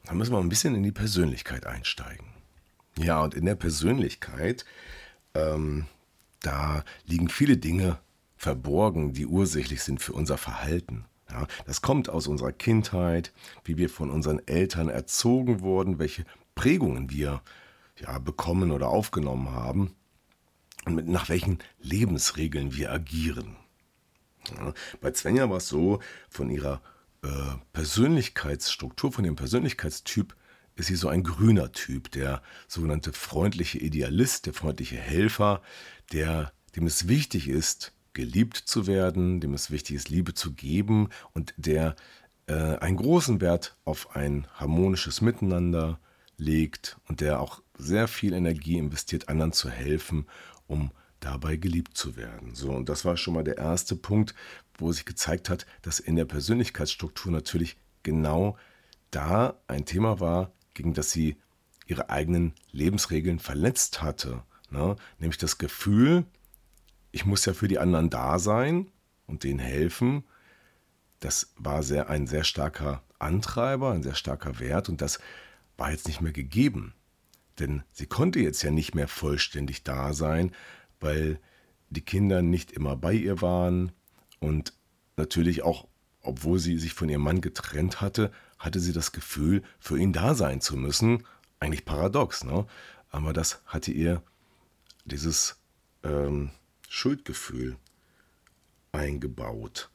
Da 0.04 0.14
müssen 0.14 0.32
wir 0.32 0.38
ein 0.38 0.48
bisschen 0.48 0.74
in 0.74 0.82
die 0.82 0.92
Persönlichkeit 0.92 1.66
einsteigen. 1.66 2.26
Ja, 2.98 3.22
und 3.22 3.34
in 3.34 3.44
der 3.44 3.54
Persönlichkeit, 3.54 4.64
ähm, 5.34 5.86
da 6.40 6.84
liegen 7.04 7.28
viele 7.28 7.56
Dinge 7.56 7.98
verborgen, 8.36 9.12
die 9.12 9.26
ursächlich 9.26 9.82
sind 9.82 10.00
für 10.00 10.12
unser 10.12 10.38
Verhalten. 10.38 11.04
Ja, 11.30 11.46
das 11.66 11.82
kommt 11.82 12.08
aus 12.08 12.26
unserer 12.26 12.52
Kindheit, 12.52 13.32
wie 13.64 13.76
wir 13.76 13.88
von 13.88 14.10
unseren 14.10 14.40
Eltern 14.46 14.88
erzogen 14.88 15.60
wurden, 15.60 15.98
welche 15.98 16.24
Prägungen 16.54 17.10
wir 17.10 17.42
ja, 17.98 18.18
bekommen 18.18 18.70
oder 18.72 18.88
aufgenommen 18.88 19.50
haben 19.50 19.94
und 20.84 20.94
mit, 20.94 21.08
nach 21.08 21.28
welchen 21.28 21.58
Lebensregeln 21.80 22.74
wir 22.74 22.90
agieren. 22.90 23.56
Ja, 24.48 24.72
bei 25.00 25.12
Svenja 25.12 25.48
war 25.50 25.58
es 25.58 25.68
so, 25.68 26.00
von 26.28 26.50
ihrer 26.50 26.80
äh, 27.22 27.28
Persönlichkeitsstruktur, 27.72 29.12
von 29.12 29.24
dem 29.24 29.36
Persönlichkeitstyp 29.36 30.34
ist 30.76 30.86
sie 30.86 30.96
so 30.96 31.08
ein 31.08 31.22
grüner 31.22 31.72
Typ, 31.72 32.10
der 32.10 32.42
sogenannte 32.66 33.12
freundliche 33.12 33.78
Idealist, 33.78 34.46
der 34.46 34.54
freundliche 34.54 34.96
Helfer, 34.96 35.62
der, 36.12 36.52
dem 36.74 36.86
es 36.86 37.06
wichtig 37.06 37.48
ist, 37.48 37.92
geliebt 38.12 38.56
zu 38.56 38.86
werden, 38.86 39.40
dem 39.40 39.54
es 39.54 39.70
wichtig 39.70 39.96
ist, 39.96 40.08
Liebe 40.08 40.34
zu 40.34 40.52
geben 40.52 41.10
und 41.32 41.54
der 41.56 41.96
äh, 42.46 42.54
einen 42.78 42.96
großen 42.96 43.40
Wert 43.40 43.76
auf 43.84 44.16
ein 44.16 44.46
harmonisches 44.54 45.20
Miteinander 45.20 46.00
legt 46.36 46.98
und 47.06 47.20
der 47.20 47.40
auch 47.40 47.62
sehr 47.76 48.08
viel 48.08 48.32
Energie 48.32 48.78
investiert, 48.78 49.28
anderen 49.28 49.52
zu 49.52 49.70
helfen, 49.70 50.26
um 50.66 50.90
dabei 51.20 51.56
geliebt 51.56 51.96
zu 51.96 52.16
werden. 52.16 52.54
So, 52.54 52.70
und 52.72 52.88
das 52.88 53.04
war 53.04 53.16
schon 53.16 53.34
mal 53.34 53.44
der 53.44 53.58
erste 53.58 53.96
Punkt, 53.96 54.34
wo 54.78 54.90
sich 54.92 55.04
gezeigt 55.04 55.50
hat, 55.50 55.66
dass 55.82 56.00
in 56.00 56.16
der 56.16 56.24
Persönlichkeitsstruktur 56.24 57.30
natürlich 57.30 57.76
genau 58.02 58.56
da 59.10 59.60
ein 59.66 59.84
Thema 59.84 60.20
war, 60.20 60.52
gegen 60.74 60.94
das 60.94 61.10
sie 61.10 61.36
ihre 61.86 62.10
eigenen 62.10 62.54
Lebensregeln 62.70 63.38
verletzt 63.38 64.02
hatte. 64.02 64.42
Ne? 64.70 64.96
Nämlich 65.18 65.38
das 65.38 65.58
Gefühl, 65.58 66.24
ich 67.12 67.26
muss 67.26 67.44
ja 67.44 67.52
für 67.52 67.68
die 67.68 67.78
anderen 67.78 68.10
da 68.10 68.38
sein 68.38 68.90
und 69.26 69.44
denen 69.44 69.58
helfen. 69.58 70.24
Das 71.18 71.52
war 71.56 71.82
sehr, 71.82 72.08
ein 72.08 72.26
sehr 72.26 72.44
starker 72.44 73.02
Antreiber, 73.18 73.92
ein 73.92 74.02
sehr 74.02 74.14
starker 74.14 74.58
Wert 74.60 74.88
und 74.88 75.02
das 75.02 75.18
war 75.76 75.90
jetzt 75.90 76.06
nicht 76.06 76.20
mehr 76.20 76.32
gegeben. 76.32 76.94
Denn 77.58 77.82
sie 77.92 78.06
konnte 78.06 78.38
jetzt 78.38 78.62
ja 78.62 78.70
nicht 78.70 78.94
mehr 78.94 79.08
vollständig 79.08 79.82
da 79.82 80.14
sein, 80.14 80.52
weil 81.00 81.40
die 81.88 82.02
Kinder 82.02 82.42
nicht 82.42 82.72
immer 82.72 82.96
bei 82.96 83.12
ihr 83.12 83.42
waren 83.42 83.92
und 84.38 84.72
natürlich 85.16 85.62
auch, 85.62 85.88
obwohl 86.22 86.58
sie 86.58 86.78
sich 86.78 86.94
von 86.94 87.08
ihrem 87.08 87.22
Mann 87.22 87.40
getrennt 87.40 88.00
hatte, 88.00 88.30
hatte 88.58 88.78
sie 88.78 88.92
das 88.92 89.12
Gefühl, 89.12 89.62
für 89.78 89.98
ihn 89.98 90.12
da 90.12 90.34
sein 90.34 90.60
zu 90.60 90.76
müssen. 90.76 91.24
Eigentlich 91.58 91.84
paradox, 91.84 92.44
ne? 92.44 92.66
Aber 93.10 93.32
das 93.32 93.62
hatte 93.66 93.90
ihr 93.90 94.22
dieses 95.04 95.56
ähm, 96.04 96.50
Schuldgefühl 96.88 97.76
eingebaut. 98.92 99.90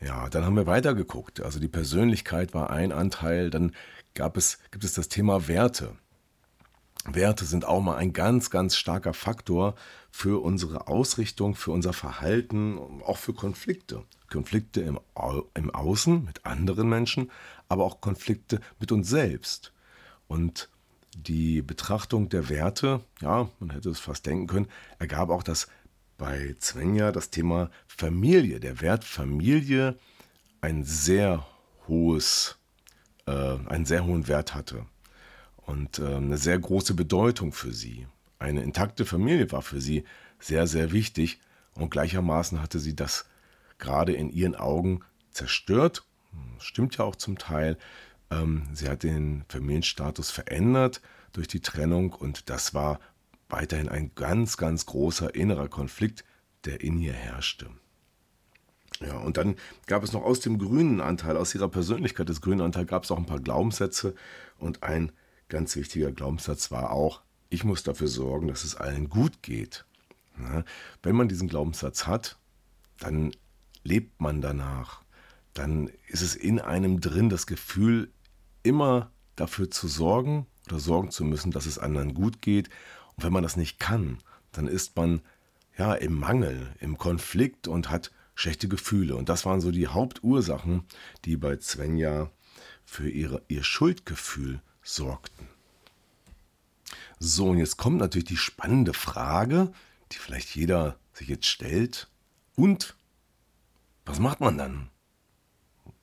Ja, 0.00 0.28
dann 0.28 0.44
haben 0.44 0.56
wir 0.56 0.66
weitergeguckt. 0.66 1.40
Also 1.40 1.58
die 1.58 1.68
Persönlichkeit 1.68 2.54
war 2.54 2.70
ein 2.70 2.92
Anteil. 2.92 3.50
Dann 3.50 3.72
gab 4.14 4.36
es, 4.36 4.58
gibt 4.70 4.84
es 4.84 4.94
das 4.94 5.08
Thema 5.08 5.48
Werte. 5.48 5.96
Werte 7.04 7.44
sind 7.44 7.64
auch 7.64 7.80
mal 7.80 7.96
ein 7.96 8.12
ganz, 8.12 8.50
ganz 8.50 8.76
starker 8.76 9.14
Faktor 9.14 9.74
für 10.10 10.42
unsere 10.42 10.88
Ausrichtung, 10.88 11.54
für 11.54 11.70
unser 11.70 11.92
Verhalten, 11.92 13.02
auch 13.04 13.18
für 13.18 13.32
Konflikte. 13.32 14.04
Konflikte 14.30 14.82
im, 14.82 15.00
Au 15.14 15.44
im 15.54 15.70
Außen 15.70 16.24
mit 16.24 16.44
anderen 16.44 16.88
Menschen, 16.88 17.30
aber 17.68 17.84
auch 17.84 18.00
Konflikte 18.00 18.60
mit 18.78 18.92
uns 18.92 19.08
selbst. 19.08 19.72
Und 20.26 20.68
die 21.16 21.62
Betrachtung 21.62 22.28
der 22.28 22.48
Werte, 22.48 23.00
ja, 23.20 23.48
man 23.58 23.70
hätte 23.70 23.88
es 23.90 24.00
fast 24.00 24.26
denken 24.26 24.46
können, 24.46 24.68
ergab 24.98 25.30
auch, 25.30 25.42
dass 25.42 25.68
bei 26.18 26.54
Svenja 26.60 27.12
das 27.12 27.30
Thema 27.30 27.70
Familie, 27.86 28.60
der 28.60 28.80
Wert 28.80 29.04
Familie 29.04 29.98
ein 30.60 30.84
sehr 30.84 31.46
hohes, 31.86 32.58
äh, 33.26 33.56
einen 33.66 33.86
sehr 33.86 34.04
hohen 34.04 34.28
Wert 34.28 34.54
hatte 34.54 34.84
und 35.68 35.98
äh, 35.98 36.14
eine 36.14 36.38
sehr 36.38 36.58
große 36.58 36.94
Bedeutung 36.94 37.52
für 37.52 37.72
sie. 37.72 38.06
Eine 38.38 38.62
intakte 38.62 39.04
Familie 39.04 39.52
war 39.52 39.62
für 39.62 39.80
sie 39.80 40.04
sehr, 40.40 40.66
sehr 40.66 40.92
wichtig 40.92 41.40
und 41.74 41.90
gleichermaßen 41.90 42.62
hatte 42.62 42.78
sie 42.78 42.96
das 42.96 43.26
gerade 43.76 44.12
in 44.12 44.30
ihren 44.30 44.54
Augen 44.54 45.00
zerstört. 45.30 46.04
Stimmt 46.58 46.96
ja 46.96 47.04
auch 47.04 47.16
zum 47.16 47.36
Teil. 47.36 47.76
Ähm, 48.30 48.62
sie 48.72 48.88
hat 48.88 49.02
den 49.02 49.44
Familienstatus 49.48 50.30
verändert 50.30 51.02
durch 51.32 51.48
die 51.48 51.60
Trennung 51.60 52.14
und 52.14 52.48
das 52.48 52.72
war 52.72 52.98
weiterhin 53.50 53.90
ein 53.90 54.12
ganz, 54.14 54.56
ganz 54.56 54.86
großer 54.86 55.34
innerer 55.34 55.68
Konflikt, 55.68 56.24
der 56.64 56.80
in 56.80 56.98
ihr 56.98 57.12
herrschte. 57.12 57.68
Ja, 59.00 59.18
und 59.18 59.36
dann 59.36 59.56
gab 59.86 60.02
es 60.02 60.12
noch 60.12 60.24
aus 60.24 60.40
dem 60.40 60.58
grünen 60.58 61.02
Anteil, 61.02 61.36
aus 61.36 61.54
ihrer 61.54 61.68
Persönlichkeit 61.68 62.30
des 62.30 62.40
grünen 62.40 62.62
Anteils, 62.62 62.88
gab 62.88 63.04
es 63.04 63.10
auch 63.10 63.18
ein 63.18 63.26
paar 63.26 63.40
Glaubenssätze. 63.40 64.14
Und 64.58 64.82
ein 64.82 65.12
ganz 65.48 65.76
wichtiger 65.76 66.12
Glaubenssatz 66.12 66.70
war 66.70 66.90
auch, 66.90 67.22
ich 67.50 67.64
muss 67.64 67.82
dafür 67.82 68.08
sorgen, 68.08 68.48
dass 68.48 68.64
es 68.64 68.76
allen 68.76 69.08
gut 69.08 69.42
geht. 69.42 69.84
Wenn 71.02 71.16
man 71.16 71.28
diesen 71.28 71.48
Glaubenssatz 71.48 72.06
hat, 72.06 72.38
dann 72.98 73.32
lebt 73.82 74.20
man 74.20 74.40
danach. 74.40 75.02
Dann 75.54 75.90
ist 76.06 76.22
es 76.22 76.34
in 76.34 76.60
einem 76.60 77.00
drin 77.00 77.28
das 77.28 77.46
Gefühl, 77.46 78.10
immer 78.62 79.10
dafür 79.34 79.70
zu 79.70 79.88
sorgen 79.88 80.46
oder 80.66 80.78
sorgen 80.78 81.10
zu 81.10 81.24
müssen, 81.24 81.50
dass 81.50 81.66
es 81.66 81.78
anderen 81.78 82.14
gut 82.14 82.42
geht 82.42 82.68
und 83.16 83.24
wenn 83.24 83.32
man 83.32 83.42
das 83.42 83.56
nicht 83.56 83.80
kann, 83.80 84.18
dann 84.52 84.68
ist 84.68 84.96
man 84.96 85.22
ja 85.76 85.94
im 85.94 86.14
Mangel, 86.14 86.74
im 86.80 86.98
Konflikt 86.98 87.66
und 87.66 87.90
hat 87.90 88.12
schlechte 88.34 88.68
Gefühle. 88.68 89.16
Und 89.16 89.28
das 89.28 89.44
waren 89.44 89.60
so 89.60 89.70
die 89.70 89.88
Hauptursachen, 89.88 90.84
die 91.24 91.36
bei 91.36 91.58
Svenja 91.58 92.30
für 92.84 93.08
ihre, 93.08 93.42
ihr 93.48 93.64
Schuldgefühl 93.64 94.60
sorgten. 94.88 95.48
So, 97.18 97.50
und 97.50 97.58
jetzt 97.58 97.76
kommt 97.76 97.98
natürlich 97.98 98.28
die 98.28 98.36
spannende 98.36 98.94
Frage, 98.94 99.72
die 100.12 100.18
vielleicht 100.18 100.54
jeder 100.54 100.98
sich 101.12 101.28
jetzt 101.28 101.46
stellt. 101.46 102.08
Und 102.54 102.96
was 104.04 104.18
macht 104.18 104.40
man 104.40 104.56
dann? 104.56 104.90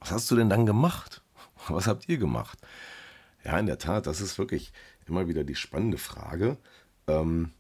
was 0.06 0.12
hast 0.12 0.30
du 0.30 0.36
denn 0.36 0.50
dann 0.50 0.68
gemacht? 0.68 1.24
Was 1.68 1.88
habt 1.88 2.08
ihr 2.08 2.20
gemacht? 2.20 2.60
Ja, 3.44 3.58
in 3.58 3.66
der 3.66 3.80
Tat, 3.80 4.06
das 4.06 4.22
ist 4.22 4.38
wirklich 4.38 4.72
immer 5.08 5.28
wieder 5.28 5.44
die 5.44 5.56
spannende 5.56 5.98
Frage. 5.98 6.58
Ähm, 7.08 7.54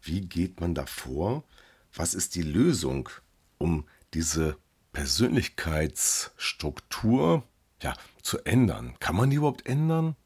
wie 0.00 0.22
geht 0.22 0.62
man 0.62 0.74
da 0.74 0.86
vor? 0.86 1.44
Was 1.92 2.14
ist 2.14 2.36
die 2.36 2.42
Lösung, 2.42 3.10
um 3.58 3.86
diese 4.14 4.56
Persönlichkeitsstruktur 4.94 7.42
ja, 7.82 7.92
zu 8.22 8.38
ändern? 8.46 8.94
Kann 8.98 9.16
man 9.16 9.28
die 9.28 9.36
überhaupt 9.36 9.66
ändern? 9.66 10.16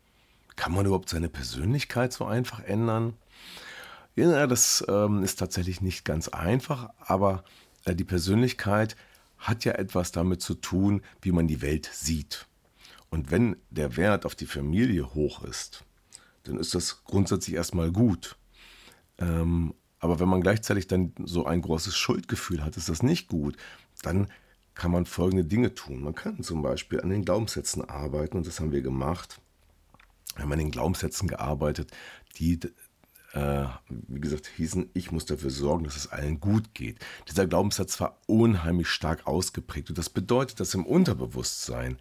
Kann 0.56 0.73
man 0.73 0.87
überhaupt 0.87 1.08
seine 1.08 1.28
Persönlichkeit 1.28 2.12
so 2.12 2.25
einfach 2.25 2.61
ändern? 2.61 3.14
Ja, 4.16 4.46
das 4.46 4.84
ähm, 4.88 5.23
ist 5.25 5.40
tatsächlich 5.40 5.80
nicht 5.80 6.04
ganz 6.04 6.28
einfach, 6.28 6.90
aber 7.00 7.44
äh, 7.84 7.94
die 7.94 8.04
Persönlichkeit 8.04 8.96
hat 9.38 9.64
ja 9.64 9.73
etwas 9.73 10.12
damit 10.12 10.40
zu 10.40 10.54
tun, 10.54 11.02
wie 11.20 11.32
man 11.32 11.49
die 11.49 11.62
Welt 11.62 11.90
sieht. 11.92 12.46
Und 13.11 13.30
wenn 13.30 13.56
der 13.70 13.96
Wert 13.96 14.25
auf 14.25 14.34
die 14.34 14.46
Familie 14.46 15.14
hoch 15.14 15.44
ist, 15.44 15.84
dann 16.44 16.58
ist 16.58 16.75
das 16.75 17.04
grundsätzlich 17.04 17.56
erstmal 17.56 17.90
gut. 17.90 18.37
Ähm, 19.18 19.75
aber 19.99 20.20
wenn 20.20 20.28
man 20.28 20.42
gleichzeitig 20.42 20.87
dann 20.87 21.12
so 21.25 21.46
ein 21.46 21.62
großes 21.62 21.96
Schuldgefühl 21.96 22.64
hat, 22.64 22.76
ist 22.76 22.88
das 22.88 23.02
nicht 23.02 23.28
gut. 23.28 23.56
Dann 24.02 24.28
kann 24.75 24.90
man 24.90 25.06
folgende 25.06 25.44
Dinge 25.44 25.75
tun. 25.75 26.02
Man 26.02 26.14
kann 26.14 26.42
zum 26.42 26.62
Beispiel 26.62 27.00
an 27.00 27.11
den 27.11 27.25
Glaubenssätzen 27.25 27.88
arbeiten 27.88 28.37
und 28.37 28.46
das 28.46 28.61
haben 28.61 28.73
wir 28.73 28.82
gemacht. 28.82 29.40
Haben 30.36 30.52
an 30.52 30.58
den 30.58 30.70
Glaubenssätzen 30.70 31.28
gearbeitet, 31.28 31.92
die 32.38 32.58
äh, 33.34 33.66
wie 33.88 34.20
gesagt, 34.20 34.46
hießen, 34.46 34.90
ich 34.94 35.10
muss 35.10 35.26
dafür 35.26 35.50
sorgen, 35.50 35.84
dass 35.84 35.96
es 35.96 36.10
allen 36.12 36.38
gut 36.40 36.72
geht. 36.72 36.98
Dieser 37.28 37.46
Glaubenssatz 37.46 38.00
war 38.00 38.20
unheimlich 38.26 38.88
stark 38.88 39.26
ausgeprägt 39.26 39.88
und 39.88 39.98
das 39.98 40.08
bedeutet, 40.08 40.60
dass 40.60 40.74
im 40.74 40.86
Unterbewusstsein, 40.86 41.98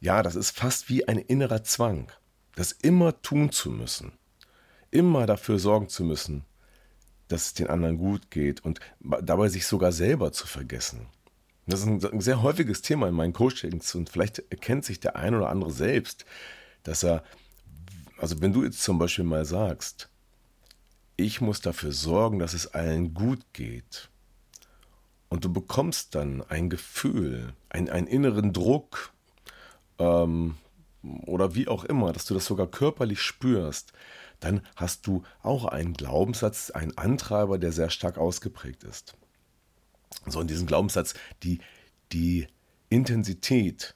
ja, 0.00 0.22
das 0.22 0.36
ist 0.36 0.56
fast 0.56 0.88
wie 0.88 1.06
ein 1.06 1.18
innerer 1.18 1.64
Zwang, 1.64 2.10
das 2.54 2.72
immer 2.72 3.20
tun 3.20 3.52
zu 3.52 3.70
müssen, 3.70 4.12
immer 4.90 5.26
dafür 5.26 5.58
sorgen 5.58 5.88
zu 5.88 6.02
müssen, 6.02 6.44
dass 7.28 7.46
es 7.46 7.54
den 7.54 7.68
anderen 7.68 7.98
gut 7.98 8.30
geht 8.30 8.64
und 8.64 8.80
dabei 9.00 9.48
sich 9.48 9.66
sogar 9.66 9.92
selber 9.92 10.32
zu 10.32 10.46
vergessen. 10.46 11.08
Das 11.66 11.80
ist 11.80 11.86
ein, 11.86 12.20
sehr 12.20 12.42
häufiges 12.42 12.82
Thema 12.82 13.08
in 13.08 13.14
meinen 13.14 13.32
Coachings 13.32 13.94
und 13.94 14.10
vielleicht 14.10 14.38
erkennt 14.50 14.84
sich 14.84 15.00
der 15.00 15.16
ein 15.16 15.34
oder 15.34 15.48
andere 15.48 15.72
selbst, 15.72 16.26
dass 16.82 17.02
er, 17.02 17.24
also 18.24 18.40
wenn 18.40 18.54
du 18.54 18.64
jetzt 18.64 18.82
zum 18.82 18.98
Beispiel 18.98 19.26
mal 19.26 19.44
sagst, 19.44 20.08
ich 21.14 21.42
muss 21.42 21.60
dafür 21.60 21.92
sorgen, 21.92 22.38
dass 22.38 22.54
es 22.54 22.68
allen 22.68 23.12
gut 23.12 23.40
geht. 23.52 24.08
Und 25.28 25.44
du 25.44 25.52
bekommst 25.52 26.14
dann 26.14 26.40
ein 26.40 26.70
Gefühl, 26.70 27.52
ein, 27.68 27.90
einen 27.90 28.06
inneren 28.06 28.54
Druck 28.54 29.12
ähm, 29.98 30.56
oder 31.02 31.54
wie 31.54 31.68
auch 31.68 31.84
immer, 31.84 32.14
dass 32.14 32.24
du 32.24 32.32
das 32.32 32.46
sogar 32.46 32.66
körperlich 32.66 33.20
spürst, 33.20 33.92
dann 34.40 34.62
hast 34.74 35.06
du 35.06 35.22
auch 35.42 35.66
einen 35.66 35.92
Glaubenssatz, 35.92 36.70
einen 36.70 36.96
Antreiber, 36.96 37.58
der 37.58 37.72
sehr 37.72 37.90
stark 37.90 38.16
ausgeprägt 38.16 38.84
ist. 38.84 39.12
So, 40.24 40.40
in 40.40 40.48
diesem 40.48 40.66
Glaubenssatz, 40.66 41.12
die, 41.42 41.58
die 42.10 42.46
Intensität, 42.88 43.94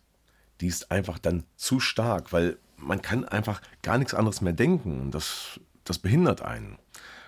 die 0.60 0.66
ist 0.66 0.90
einfach 0.90 1.18
dann 1.18 1.44
zu 1.56 1.80
stark, 1.80 2.30
weil 2.34 2.58
man 2.78 3.02
kann 3.02 3.24
einfach 3.24 3.60
gar 3.82 3.98
nichts 3.98 4.14
anderes 4.14 4.40
mehr 4.40 4.52
denken. 4.52 5.10
Das, 5.10 5.60
das 5.84 5.98
behindert 5.98 6.42
einen. 6.42 6.78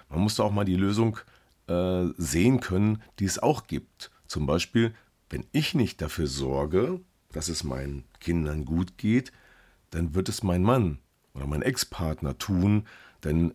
Man 0.08 0.20
muss 0.20 0.36
da 0.36 0.44
auch 0.44 0.52
mal 0.52 0.64
die 0.64 0.76
Lösung 0.76 1.18
äh, 1.66 2.06
sehen 2.16 2.60
können, 2.60 3.02
die 3.18 3.24
es 3.24 3.38
auch 3.38 3.66
gibt. 3.66 4.10
Zum 4.26 4.46
Beispiel, 4.46 4.94
wenn 5.28 5.46
ich 5.52 5.74
nicht 5.74 6.00
dafür 6.00 6.26
sorge, 6.26 7.00
dass 7.32 7.48
es 7.48 7.64
meinen 7.64 8.04
Kindern 8.18 8.64
gut 8.64 8.98
geht, 8.98 9.32
dann 9.90 10.14
wird 10.14 10.28
es 10.28 10.42
mein 10.42 10.62
Mann 10.62 10.98
oder 11.34 11.46
mein 11.46 11.62
Ex-Partner 11.62 12.38
tun, 12.38 12.86
denn 13.24 13.54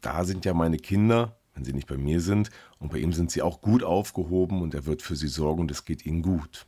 da 0.00 0.24
sind 0.24 0.44
ja 0.44 0.54
meine 0.54 0.78
Kinder, 0.78 1.36
wenn 1.54 1.64
sie 1.64 1.72
nicht 1.72 1.86
bei 1.86 1.96
mir 1.96 2.20
sind, 2.20 2.50
und 2.78 2.92
bei 2.92 2.98
ihm 2.98 3.12
sind 3.12 3.30
sie 3.30 3.42
auch 3.42 3.60
gut 3.60 3.82
aufgehoben 3.82 4.62
und 4.62 4.74
er 4.74 4.86
wird 4.86 5.02
für 5.02 5.16
sie 5.16 5.28
sorgen 5.28 5.62
und 5.62 5.70
es 5.70 5.84
geht 5.84 6.04
ihnen 6.06 6.22
gut. 6.22 6.66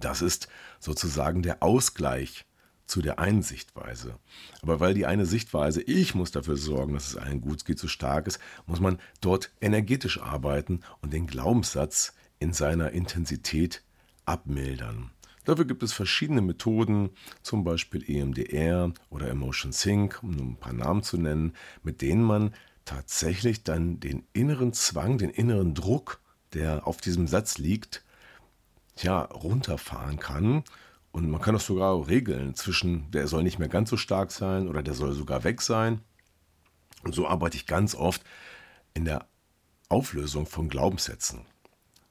Das 0.00 0.22
ist 0.22 0.48
sozusagen 0.80 1.42
der 1.42 1.62
Ausgleich 1.62 2.44
zu 2.88 3.02
der 3.02 3.18
einen 3.18 3.42
Sichtweise. 3.42 4.18
Aber 4.62 4.80
weil 4.80 4.94
die 4.94 5.06
eine 5.06 5.26
Sichtweise, 5.26 5.82
ich 5.82 6.14
muss 6.14 6.30
dafür 6.30 6.56
sorgen, 6.56 6.94
dass 6.94 7.08
es 7.08 7.16
allen 7.16 7.40
gut 7.40 7.64
geht, 7.64 7.78
so 7.78 7.86
stark 7.86 8.26
ist, 8.26 8.40
muss 8.66 8.80
man 8.80 8.98
dort 9.20 9.50
energetisch 9.60 10.20
arbeiten 10.20 10.80
und 11.00 11.12
den 11.12 11.26
Glaubenssatz 11.26 12.14
in 12.38 12.52
seiner 12.52 12.90
Intensität 12.92 13.82
abmildern. 14.24 15.10
Dafür 15.44 15.64
gibt 15.64 15.82
es 15.82 15.92
verschiedene 15.92 16.42
Methoden, 16.42 17.10
zum 17.42 17.64
Beispiel 17.64 18.04
EMDR 18.08 18.92
oder 19.08 19.28
Emotion 19.28 19.72
Sync, 19.72 20.22
um 20.22 20.36
ein 20.36 20.56
paar 20.56 20.74
Namen 20.74 21.02
zu 21.02 21.16
nennen, 21.16 21.54
mit 21.82 22.02
denen 22.02 22.22
man 22.22 22.54
tatsächlich 22.84 23.64
dann 23.64 24.00
den 24.00 24.24
inneren 24.32 24.72
Zwang, 24.72 25.18
den 25.18 25.30
inneren 25.30 25.74
Druck, 25.74 26.20
der 26.52 26.86
auf 26.86 26.98
diesem 26.98 27.26
Satz 27.26 27.58
liegt, 27.58 28.02
ja, 28.96 29.22
runterfahren 29.22 30.18
kann 30.18 30.64
und 31.18 31.30
man 31.30 31.40
kann 31.40 31.54
das 31.54 31.66
sogar 31.66 32.06
regeln 32.06 32.54
zwischen, 32.54 33.10
der 33.10 33.26
soll 33.26 33.42
nicht 33.42 33.58
mehr 33.58 33.68
ganz 33.68 33.90
so 33.90 33.96
stark 33.96 34.30
sein 34.30 34.68
oder 34.68 34.84
der 34.84 34.94
soll 34.94 35.12
sogar 35.14 35.42
weg 35.42 35.60
sein. 35.60 36.00
Und 37.02 37.12
so 37.12 37.26
arbeite 37.26 37.56
ich 37.56 37.66
ganz 37.66 37.96
oft 37.96 38.22
in 38.94 39.04
der 39.04 39.26
Auflösung 39.88 40.46
von 40.46 40.68
Glaubenssätzen. 40.68 41.40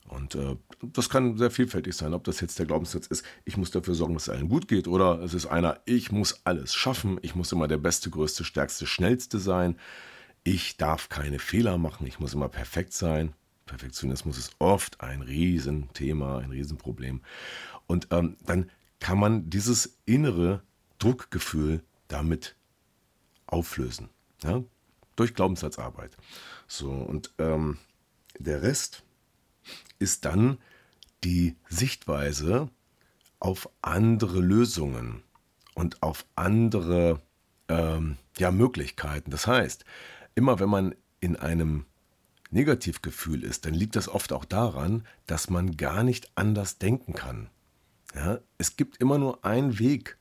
Und 0.09 0.35
äh, 0.35 0.57
das 0.81 1.07
kann 1.07 1.37
sehr 1.37 1.51
vielfältig 1.51 1.95
sein, 1.95 2.13
ob 2.13 2.25
das 2.25 2.41
jetzt 2.41 2.59
der 2.59 2.65
Glaubenssatz 2.65 3.07
ist, 3.07 3.23
ich 3.45 3.55
muss 3.55 3.71
dafür 3.71 3.95
sorgen, 3.95 4.13
dass 4.13 4.23
es 4.23 4.29
allen 4.29 4.49
gut 4.49 4.67
geht, 4.67 4.89
oder 4.89 5.21
es 5.21 5.33
ist 5.33 5.45
einer, 5.45 5.79
ich 5.85 6.11
muss 6.11 6.41
alles 6.43 6.75
schaffen, 6.75 7.17
ich 7.21 7.33
muss 7.33 7.53
immer 7.53 7.69
der 7.69 7.77
Beste, 7.77 8.09
Größte, 8.09 8.43
Stärkste, 8.43 8.85
Schnellste 8.85 9.39
sein, 9.39 9.77
ich 10.43 10.75
darf 10.75 11.07
keine 11.07 11.39
Fehler 11.39 11.77
machen, 11.77 12.07
ich 12.07 12.19
muss 12.19 12.33
immer 12.33 12.49
perfekt 12.49 12.91
sein. 12.91 13.33
Perfektionismus 13.65 14.37
ist 14.37 14.55
oft 14.59 14.99
ein 14.99 15.21
Riesenthema, 15.21 16.39
ein 16.39 16.51
Riesenproblem. 16.51 17.21
Und 17.85 18.09
ähm, 18.11 18.35
dann 18.45 18.69
kann 18.99 19.19
man 19.19 19.49
dieses 19.49 19.97
innere 20.05 20.63
Druckgefühl 20.99 21.83
damit 22.07 22.55
auflösen. 23.45 24.09
Ja? 24.43 24.63
Durch 25.15 25.33
Glaubenssatzarbeit. 25.33 26.15
So, 26.67 26.91
und 26.91 27.33
ähm, 27.37 27.77
der 28.37 28.61
Rest 28.61 29.03
ist 29.99 30.25
dann 30.25 30.57
die 31.23 31.55
Sichtweise 31.69 32.69
auf 33.39 33.69
andere 33.81 34.39
Lösungen 34.39 35.23
und 35.73 36.01
auf 36.03 36.25
andere 36.35 37.21
ähm, 37.67 38.17
ja, 38.37 38.51
Möglichkeiten. 38.51 39.31
Das 39.31 39.47
heißt, 39.47 39.85
immer 40.35 40.59
wenn 40.59 40.69
man 40.69 40.95
in 41.19 41.35
einem 41.35 41.85
Negativgefühl 42.49 43.43
ist, 43.43 43.65
dann 43.65 43.73
liegt 43.73 43.95
das 43.95 44.07
oft 44.07 44.31
auch 44.31 44.45
daran, 44.45 45.05
dass 45.25 45.49
man 45.49 45.75
gar 45.77 46.03
nicht 46.03 46.31
anders 46.35 46.77
denken 46.77 47.13
kann. 47.13 47.49
Ja, 48.17 48.39
es 48.57 48.75
gibt 48.77 48.97
immer 48.97 49.19
nur 49.19 49.45
einen 49.45 49.77
Weg. 49.77 50.17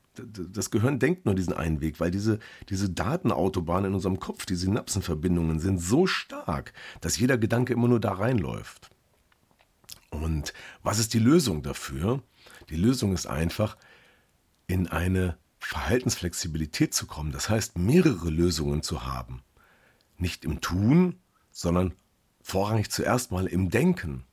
Das 0.53 0.71
Gehirn 0.71 0.99
denkt 0.99 1.25
nur 1.25 1.35
diesen 1.35 1.55
einen 1.55 1.81
Weg, 1.81 1.99
weil 1.99 2.11
diese, 2.11 2.39
diese 2.69 2.91
Datenautobahnen 2.91 3.87
in 3.87 3.95
unserem 3.95 4.21
Kopf, 4.21 4.45
die 4.45 4.55
Synapsenverbindungen 4.55 5.61
sind 5.61 5.79
so 5.79 6.07
stark, 6.07 6.75
dass 7.01 7.19
jeder 7.19 7.39
Gedanke 7.39 7.73
immer 7.73 7.89
nur 7.89 8.01
da 8.01 8.13
reinläuft. 8.13 8.91
Und 10.11 10.53
was 10.83 10.99
ist 10.99 11.15
die 11.15 11.19
Lösung 11.19 11.63
dafür? 11.63 12.23
Die 12.69 12.77
Lösung 12.77 13.15
ist 13.15 13.27
einfach, 13.27 13.79
in 14.67 14.89
eine 14.89 15.39
Verhaltensflexibilität 15.59 16.93
zu 16.93 17.07
kommen. 17.07 17.33
Das 17.33 17.49
heißt, 17.49 17.79
mehrere 17.79 18.29
Lösungen 18.29 18.83
zu 18.83 19.07
haben. 19.07 19.43
Nicht 20.19 20.45
im 20.45 20.61
Tun, 20.61 21.17
sondern 21.51 21.95
vorrangig 22.43 22.91
zuerst 22.91 23.33
mal 23.33 23.47
im 23.47 23.71
Denken. 23.71 24.25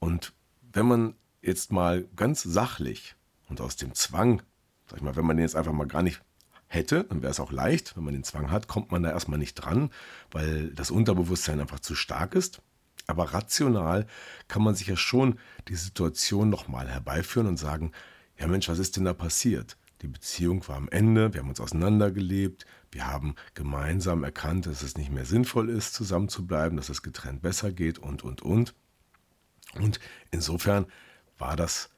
Und 0.00 0.34
wenn 0.72 0.86
man 0.86 1.14
jetzt 1.48 1.72
mal 1.72 2.06
ganz 2.14 2.42
sachlich 2.42 3.16
und 3.48 3.60
aus 3.60 3.76
dem 3.76 3.94
Zwang, 3.94 4.42
sag 4.86 4.98
ich 4.98 5.02
mal, 5.02 5.16
wenn 5.16 5.26
man 5.26 5.36
den 5.36 5.44
jetzt 5.44 5.56
einfach 5.56 5.72
mal 5.72 5.86
gar 5.86 6.02
nicht 6.02 6.22
hätte, 6.68 7.04
dann 7.04 7.22
wäre 7.22 7.30
es 7.30 7.40
auch 7.40 7.50
leicht. 7.50 7.96
Wenn 7.96 8.04
man 8.04 8.14
den 8.14 8.24
Zwang 8.24 8.50
hat, 8.50 8.68
kommt 8.68 8.92
man 8.92 9.02
da 9.02 9.10
erstmal 9.10 9.38
nicht 9.38 9.54
dran, 9.54 9.90
weil 10.30 10.70
das 10.74 10.90
Unterbewusstsein 10.90 11.60
einfach 11.60 11.80
zu 11.80 11.94
stark 11.94 12.34
ist. 12.34 12.62
Aber 13.06 13.32
rational 13.32 14.06
kann 14.48 14.62
man 14.62 14.74
sich 14.74 14.86
ja 14.86 14.96
schon 14.96 15.38
die 15.68 15.76
Situation 15.76 16.50
nochmal 16.50 16.88
herbeiführen 16.88 17.46
und 17.46 17.56
sagen, 17.56 17.92
ja 18.38 18.46
Mensch, 18.46 18.68
was 18.68 18.78
ist 18.78 18.96
denn 18.96 19.04
da 19.04 19.14
passiert? 19.14 19.78
Die 20.02 20.08
Beziehung 20.08 20.66
war 20.68 20.76
am 20.76 20.88
Ende, 20.90 21.32
wir 21.32 21.40
haben 21.40 21.48
uns 21.48 21.60
auseinandergelebt, 21.60 22.66
wir 22.92 23.06
haben 23.06 23.34
gemeinsam 23.54 24.22
erkannt, 24.22 24.66
dass 24.66 24.82
es 24.82 24.96
nicht 24.96 25.10
mehr 25.10 25.24
sinnvoll 25.24 25.70
ist, 25.70 25.94
zusammen 25.94 26.28
zu 26.28 26.46
bleiben, 26.46 26.76
dass 26.76 26.88
es 26.88 27.02
getrennt 27.02 27.42
besser 27.42 27.72
geht 27.72 27.98
und, 27.98 28.22
und, 28.22 28.42
und. 28.42 28.74
Und 29.74 30.00
insofern 30.30 30.86
war 31.38 31.56
das 31.56 31.90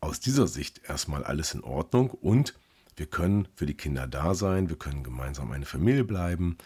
aus 0.00 0.20
dieser 0.20 0.48
Sicht 0.48 0.82
erstmal 0.88 1.24
alles 1.24 1.54
in 1.54 1.62
Ordnung 1.62 2.10
und 2.10 2.54
wir 2.96 3.06
können 3.06 3.48
für 3.54 3.66
die 3.66 3.76
Kinder 3.76 4.06
da 4.06 4.34
sein, 4.34 4.68
wir 4.68 4.76
können 4.76 5.04
gemeinsam 5.04 5.52
eine 5.52 5.64
Familie 5.64 6.04
bleiben 6.04 6.58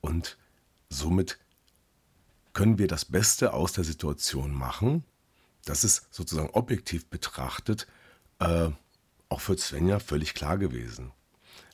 und 0.00 0.38
somit 0.88 1.38
können 2.52 2.78
wir 2.78 2.86
das 2.86 3.04
Beste 3.04 3.52
aus 3.52 3.72
der 3.72 3.84
Situation 3.84 4.54
machen, 4.54 5.04
dass 5.64 5.84
es 5.84 6.06
sozusagen 6.10 6.50
objektiv 6.50 7.06
betrachtet 7.06 7.86
äh, 8.38 8.70
auch 9.28 9.40
für 9.40 9.58
Svenja 9.58 9.98
völlig 9.98 10.34
klar 10.34 10.58
gewesen. 10.58 11.12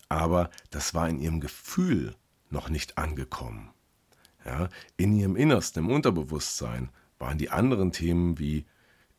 Aber 0.09 0.51
das 0.71 0.95
war 0.95 1.09
in 1.09 1.21
ihrem 1.21 1.41
Gefühl 1.41 2.17
noch 2.49 2.69
nicht 2.69 2.99
angekommen. 2.99 3.71
Ja, 4.45 4.71
in 4.97 5.13
ihrem 5.13 5.37
Innersten, 5.37 5.85
im 5.85 5.91
Unterbewusstsein 5.91 6.89
waren 7.19 7.37
die 7.37 7.51
anderen 7.51 7.93
Themen 7.93 8.39
wie 8.39 8.65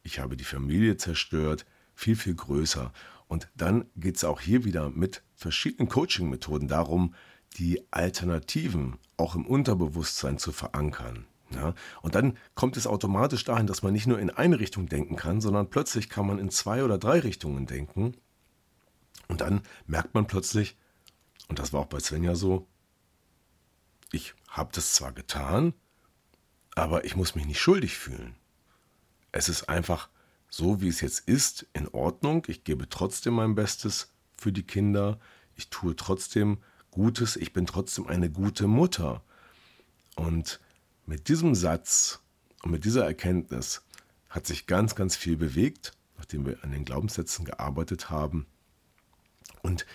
ich 0.04 0.20
habe 0.20 0.38
die 0.38 0.44
Familie 0.44 0.98
zerstört 0.98 1.66
viel, 1.94 2.16
viel 2.16 2.36
größer. 2.36 2.92
Und 3.28 3.50
dann 3.56 3.86
geht 3.96 4.18
es 4.18 4.24
auch 4.24 4.42
hier 4.42 4.66
wieder 4.66 4.90
mit 4.90 5.24
verschiedenen 5.36 5.90
Coaching-Methoden 5.90 6.68
darum, 6.68 7.16
die 7.58 7.82
Alternativen 7.92 8.98
auch 9.18 9.36
im 9.36 9.46
Unterbewusstsein 9.46 10.38
zu 10.38 10.52
verankern. 10.52 11.26
Ja, 11.54 11.74
und 12.02 12.16
dann 12.16 12.38
kommt 12.56 12.78
es 12.78 12.88
automatisch 12.88 13.44
dahin, 13.44 13.68
dass 13.68 13.84
man 13.84 13.92
nicht 13.92 14.08
nur 14.08 14.20
in 14.20 14.30
eine 14.30 14.60
Richtung 14.60 14.88
denken 14.88 15.18
kann, 15.18 15.42
sondern 15.42 15.70
plötzlich 15.70 16.10
kann 16.10 16.26
man 16.26 16.40
in 16.40 16.50
zwei 16.50 16.84
oder 16.84 16.98
drei 16.98 17.20
Richtungen 17.20 17.66
denken. 17.66 18.16
Und 19.28 19.42
dann 19.42 19.62
merkt 19.86 20.14
man 20.14 20.28
plötzlich, 20.28 20.78
und 21.50 21.60
das 21.60 21.74
war 21.74 21.82
auch 21.82 21.88
bei 21.88 22.00
Svenja 22.00 22.36
so, 22.36 22.68
ich 24.14 24.34
habe 24.50 24.72
das 24.74 24.94
zwar 24.94 25.12
getan, 25.12 25.74
aber 26.76 27.04
ich 27.06 27.16
muss 27.16 27.36
mich 27.36 27.46
nicht 27.46 27.60
schuldig 27.60 27.98
fühlen. 27.98 28.36
Es 29.32 29.50
ist 29.50 29.70
einfach 29.70 30.10
so, 30.50 30.82
wie 30.82 30.90
es 30.90 31.02
jetzt 31.02 31.28
ist, 31.28 31.66
in 31.74 31.88
Ordnung. 31.88 32.46
Ich 32.48 32.64
gebe 32.64 32.90
trotzdem 32.90 33.36
mein 33.36 33.56
Bestes 33.56 34.12
für 34.38 34.52
die 34.52 34.64
Kinder. 34.64 35.20
Ich 35.56 35.70
tue 35.70 35.96
trotzdem 35.96 36.58
Gutes. 36.92 37.38
Ich 37.38 37.54
bin 37.54 37.66
trotzdem 37.66 38.08
eine 38.08 38.30
gute 38.30 38.68
Mutter. 38.68 39.24
Und 40.16 40.60
mit 41.06 41.30
diesem 41.30 41.56
Satz 41.56 42.20
und 42.64 42.72
mit 42.72 42.84
dieser 42.84 43.06
Erkenntnis 43.06 43.84
hat 44.30 44.46
sich 44.46 44.68
ganz, 44.68 44.96
ganz 44.96 45.16
viel 45.16 45.38
bewegt, 45.38 45.94
nachdem 46.18 46.46
wir 46.46 46.64
an 46.64 46.72
den 46.72 46.86
Glaubenssätzen 46.86 47.46
gearbeitet 47.46 48.10
haben. 48.10 48.46
Und 49.62 49.86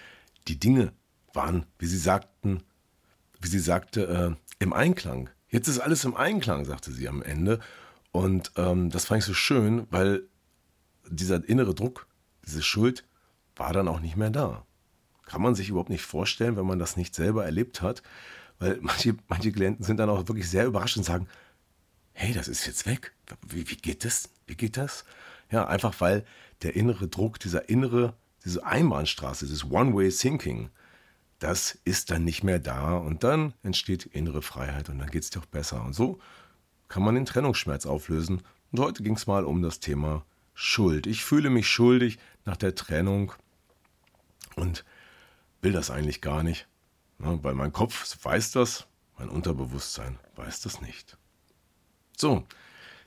die 0.48 0.58
Dinge 0.58 0.92
waren, 1.32 1.66
wie 1.78 1.86
sie 1.86 1.98
sagten, 1.98 2.62
wie 3.40 3.48
sie 3.48 3.58
sagte, 3.58 4.06
äh, 4.06 4.54
im 4.58 4.72
Einklang. 4.72 5.28
Jetzt 5.48 5.68
ist 5.68 5.80
alles 5.80 6.04
im 6.04 6.16
Einklang, 6.16 6.64
sagte 6.64 6.92
sie 6.92 7.08
am 7.08 7.22
Ende. 7.22 7.60
Und 8.16 8.50
ähm, 8.56 8.88
das 8.88 9.04
fand 9.04 9.18
ich 9.18 9.26
so 9.26 9.34
schön, 9.34 9.86
weil 9.90 10.22
dieser 11.06 11.46
innere 11.46 11.74
Druck, 11.74 12.06
diese 12.46 12.62
Schuld 12.62 13.04
war 13.56 13.74
dann 13.74 13.88
auch 13.88 14.00
nicht 14.00 14.16
mehr 14.16 14.30
da. 14.30 14.64
Kann 15.26 15.42
man 15.42 15.54
sich 15.54 15.68
überhaupt 15.68 15.90
nicht 15.90 16.02
vorstellen, 16.02 16.56
wenn 16.56 16.64
man 16.64 16.78
das 16.78 16.96
nicht 16.96 17.14
selber 17.14 17.44
erlebt 17.44 17.82
hat, 17.82 18.02
weil 18.58 18.78
manche, 18.80 19.16
manche 19.28 19.52
Klienten 19.52 19.84
sind 19.84 19.98
dann 19.98 20.08
auch 20.08 20.28
wirklich 20.28 20.48
sehr 20.48 20.64
überrascht 20.64 20.96
und 20.96 21.02
sagen, 21.02 21.28
hey, 22.14 22.32
das 22.32 22.48
ist 22.48 22.64
jetzt 22.64 22.86
weg. 22.86 23.12
Wie, 23.46 23.68
wie 23.68 23.76
geht 23.76 24.02
das? 24.06 24.30
Wie 24.46 24.54
geht 24.54 24.78
das? 24.78 25.04
Ja, 25.50 25.66
einfach 25.66 26.00
weil 26.00 26.24
der 26.62 26.74
innere 26.74 27.08
Druck, 27.08 27.38
dieser 27.38 27.68
innere, 27.68 28.14
diese 28.46 28.64
Einbahnstraße, 28.64 29.44
dieses 29.44 29.70
One-Way-Thinking, 29.70 30.70
das 31.38 31.78
ist 31.84 32.10
dann 32.10 32.24
nicht 32.24 32.44
mehr 32.44 32.60
da 32.60 32.96
und 32.96 33.24
dann 33.24 33.52
entsteht 33.62 34.06
innere 34.06 34.40
Freiheit 34.40 34.88
und 34.88 35.00
dann 35.00 35.10
geht 35.10 35.24
es 35.24 35.28
dir 35.28 35.40
auch 35.40 35.46
besser. 35.46 35.84
Und 35.84 35.92
so 35.92 36.18
kann 36.88 37.02
man 37.02 37.14
den 37.14 37.26
Trennungsschmerz 37.26 37.86
auflösen. 37.86 38.42
Und 38.72 38.80
heute 38.80 39.02
ging 39.02 39.16
es 39.16 39.26
mal 39.26 39.44
um 39.44 39.62
das 39.62 39.80
Thema 39.80 40.24
Schuld. 40.54 41.06
Ich 41.06 41.24
fühle 41.24 41.50
mich 41.50 41.68
schuldig 41.68 42.18
nach 42.44 42.56
der 42.56 42.74
Trennung 42.74 43.32
und 44.54 44.84
will 45.60 45.72
das 45.72 45.90
eigentlich 45.90 46.20
gar 46.20 46.42
nicht, 46.42 46.66
ne, 47.18 47.38
weil 47.42 47.54
mein 47.54 47.72
Kopf 47.72 48.16
weiß 48.24 48.52
das, 48.52 48.86
mein 49.18 49.28
Unterbewusstsein 49.28 50.18
weiß 50.36 50.60
das 50.60 50.80
nicht. 50.80 51.16
So, 52.16 52.46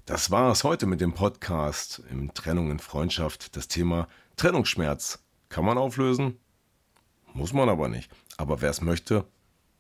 das 0.06 0.32
war 0.32 0.52
es 0.52 0.64
heute 0.64 0.86
mit 0.86 1.02
dem 1.02 1.14
Podcast 1.14 2.02
im 2.10 2.34
Trennung 2.34 2.72
in 2.72 2.80
Freundschaft. 2.80 3.56
Das 3.56 3.68
Thema 3.68 4.08
Trennungsschmerz 4.38 5.24
kann 5.50 5.66
man 5.66 5.78
auflösen, 5.78 6.40
muss 7.34 7.54
man 7.54 7.70
aber 7.70 7.90
nicht. 7.90 8.12
Aber 8.38 8.62
wer 8.62 8.70
es 8.70 8.82
möchte, 8.82 9.26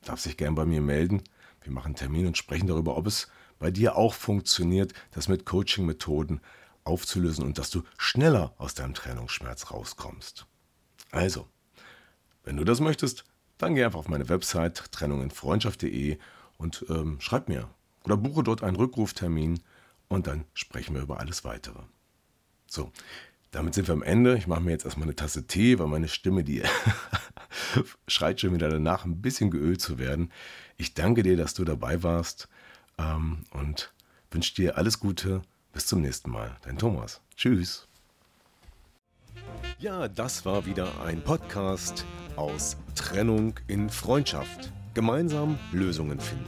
darf 0.03 0.19
sich 0.19 0.37
gern 0.37 0.55
bei 0.55 0.65
mir 0.65 0.81
melden. 0.81 1.23
Wir 1.61 1.71
machen 1.71 1.87
einen 1.87 1.95
Termin 1.95 2.27
und 2.27 2.37
sprechen 2.37 2.67
darüber, 2.67 2.97
ob 2.97 3.07
es 3.07 3.27
bei 3.59 3.71
dir 3.71 3.95
auch 3.95 4.13
funktioniert, 4.13 4.93
das 5.11 5.27
mit 5.27 5.45
Coaching-Methoden 5.45 6.41
aufzulösen 6.83 7.45
und 7.45 7.57
dass 7.57 7.69
du 7.69 7.83
schneller 7.97 8.53
aus 8.57 8.73
deinem 8.73 8.93
Trennungsschmerz 8.93 9.71
rauskommst. 9.71 10.47
Also, 11.11 11.47
wenn 12.43 12.57
du 12.57 12.63
das 12.63 12.79
möchtest, 12.79 13.25
dann 13.57 13.75
geh 13.75 13.83
einfach 13.83 13.99
auf 13.99 14.07
meine 14.07 14.29
Website 14.29 14.91
trennunginfreundschaft.de 14.91 16.17
und 16.57 16.85
ähm, 16.89 17.19
schreib 17.19 17.49
mir 17.49 17.69
oder 18.05 18.17
buche 18.17 18.43
dort 18.43 18.63
einen 18.63 18.77
Rückruftermin 18.77 19.59
und 20.07 20.27
dann 20.27 20.45
sprechen 20.53 20.95
wir 20.95 21.01
über 21.01 21.19
alles 21.19 21.43
weitere. 21.43 21.79
So, 22.65 22.91
damit 23.51 23.73
sind 23.73 23.87
wir 23.87 23.93
am 23.93 24.03
Ende. 24.03 24.37
Ich 24.37 24.47
mache 24.47 24.61
mir 24.61 24.71
jetzt 24.71 24.85
erstmal 24.85 25.07
eine 25.07 25.15
Tasse 25.15 25.47
Tee, 25.47 25.79
weil 25.79 25.87
meine 25.87 26.07
Stimme, 26.07 26.43
die 26.43 26.63
schreit 28.07 28.39
schon 28.39 28.53
wieder 28.53 28.69
danach, 28.69 29.05
ein 29.05 29.21
bisschen 29.21 29.51
geölt 29.51 29.81
zu 29.81 29.99
werden. 29.99 30.31
Ich 30.77 30.93
danke 30.93 31.23
dir, 31.23 31.35
dass 31.35 31.53
du 31.53 31.65
dabei 31.65 32.03
warst 32.03 32.47
ähm, 32.99 33.43
und 33.51 33.91
wünsche 34.31 34.53
dir 34.53 34.77
alles 34.77 34.99
Gute 34.99 35.41
bis 35.73 35.87
zum 35.87 36.01
nächsten 36.01 36.29
Mal. 36.29 36.57
Dein 36.63 36.77
Thomas. 36.77 37.21
Tschüss. 37.35 37.87
Ja, 39.79 40.07
das 40.07 40.45
war 40.45 40.65
wieder 40.65 40.87
ein 41.01 41.23
Podcast 41.23 42.05
aus 42.35 42.77
Trennung 42.95 43.53
in 43.67 43.89
Freundschaft. 43.89 44.71
Gemeinsam 44.93 45.57
Lösungen 45.71 46.19
finden. 46.19 46.45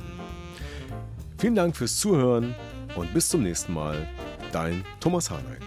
Vielen 1.38 1.56
Dank 1.56 1.76
fürs 1.76 1.98
Zuhören 1.98 2.54
und 2.96 3.14
bis 3.14 3.30
zum 3.30 3.44
nächsten 3.44 3.74
Mal. 3.74 4.08
Dein 4.52 4.84
Thomas 5.00 5.30
Harnight. 5.30 5.64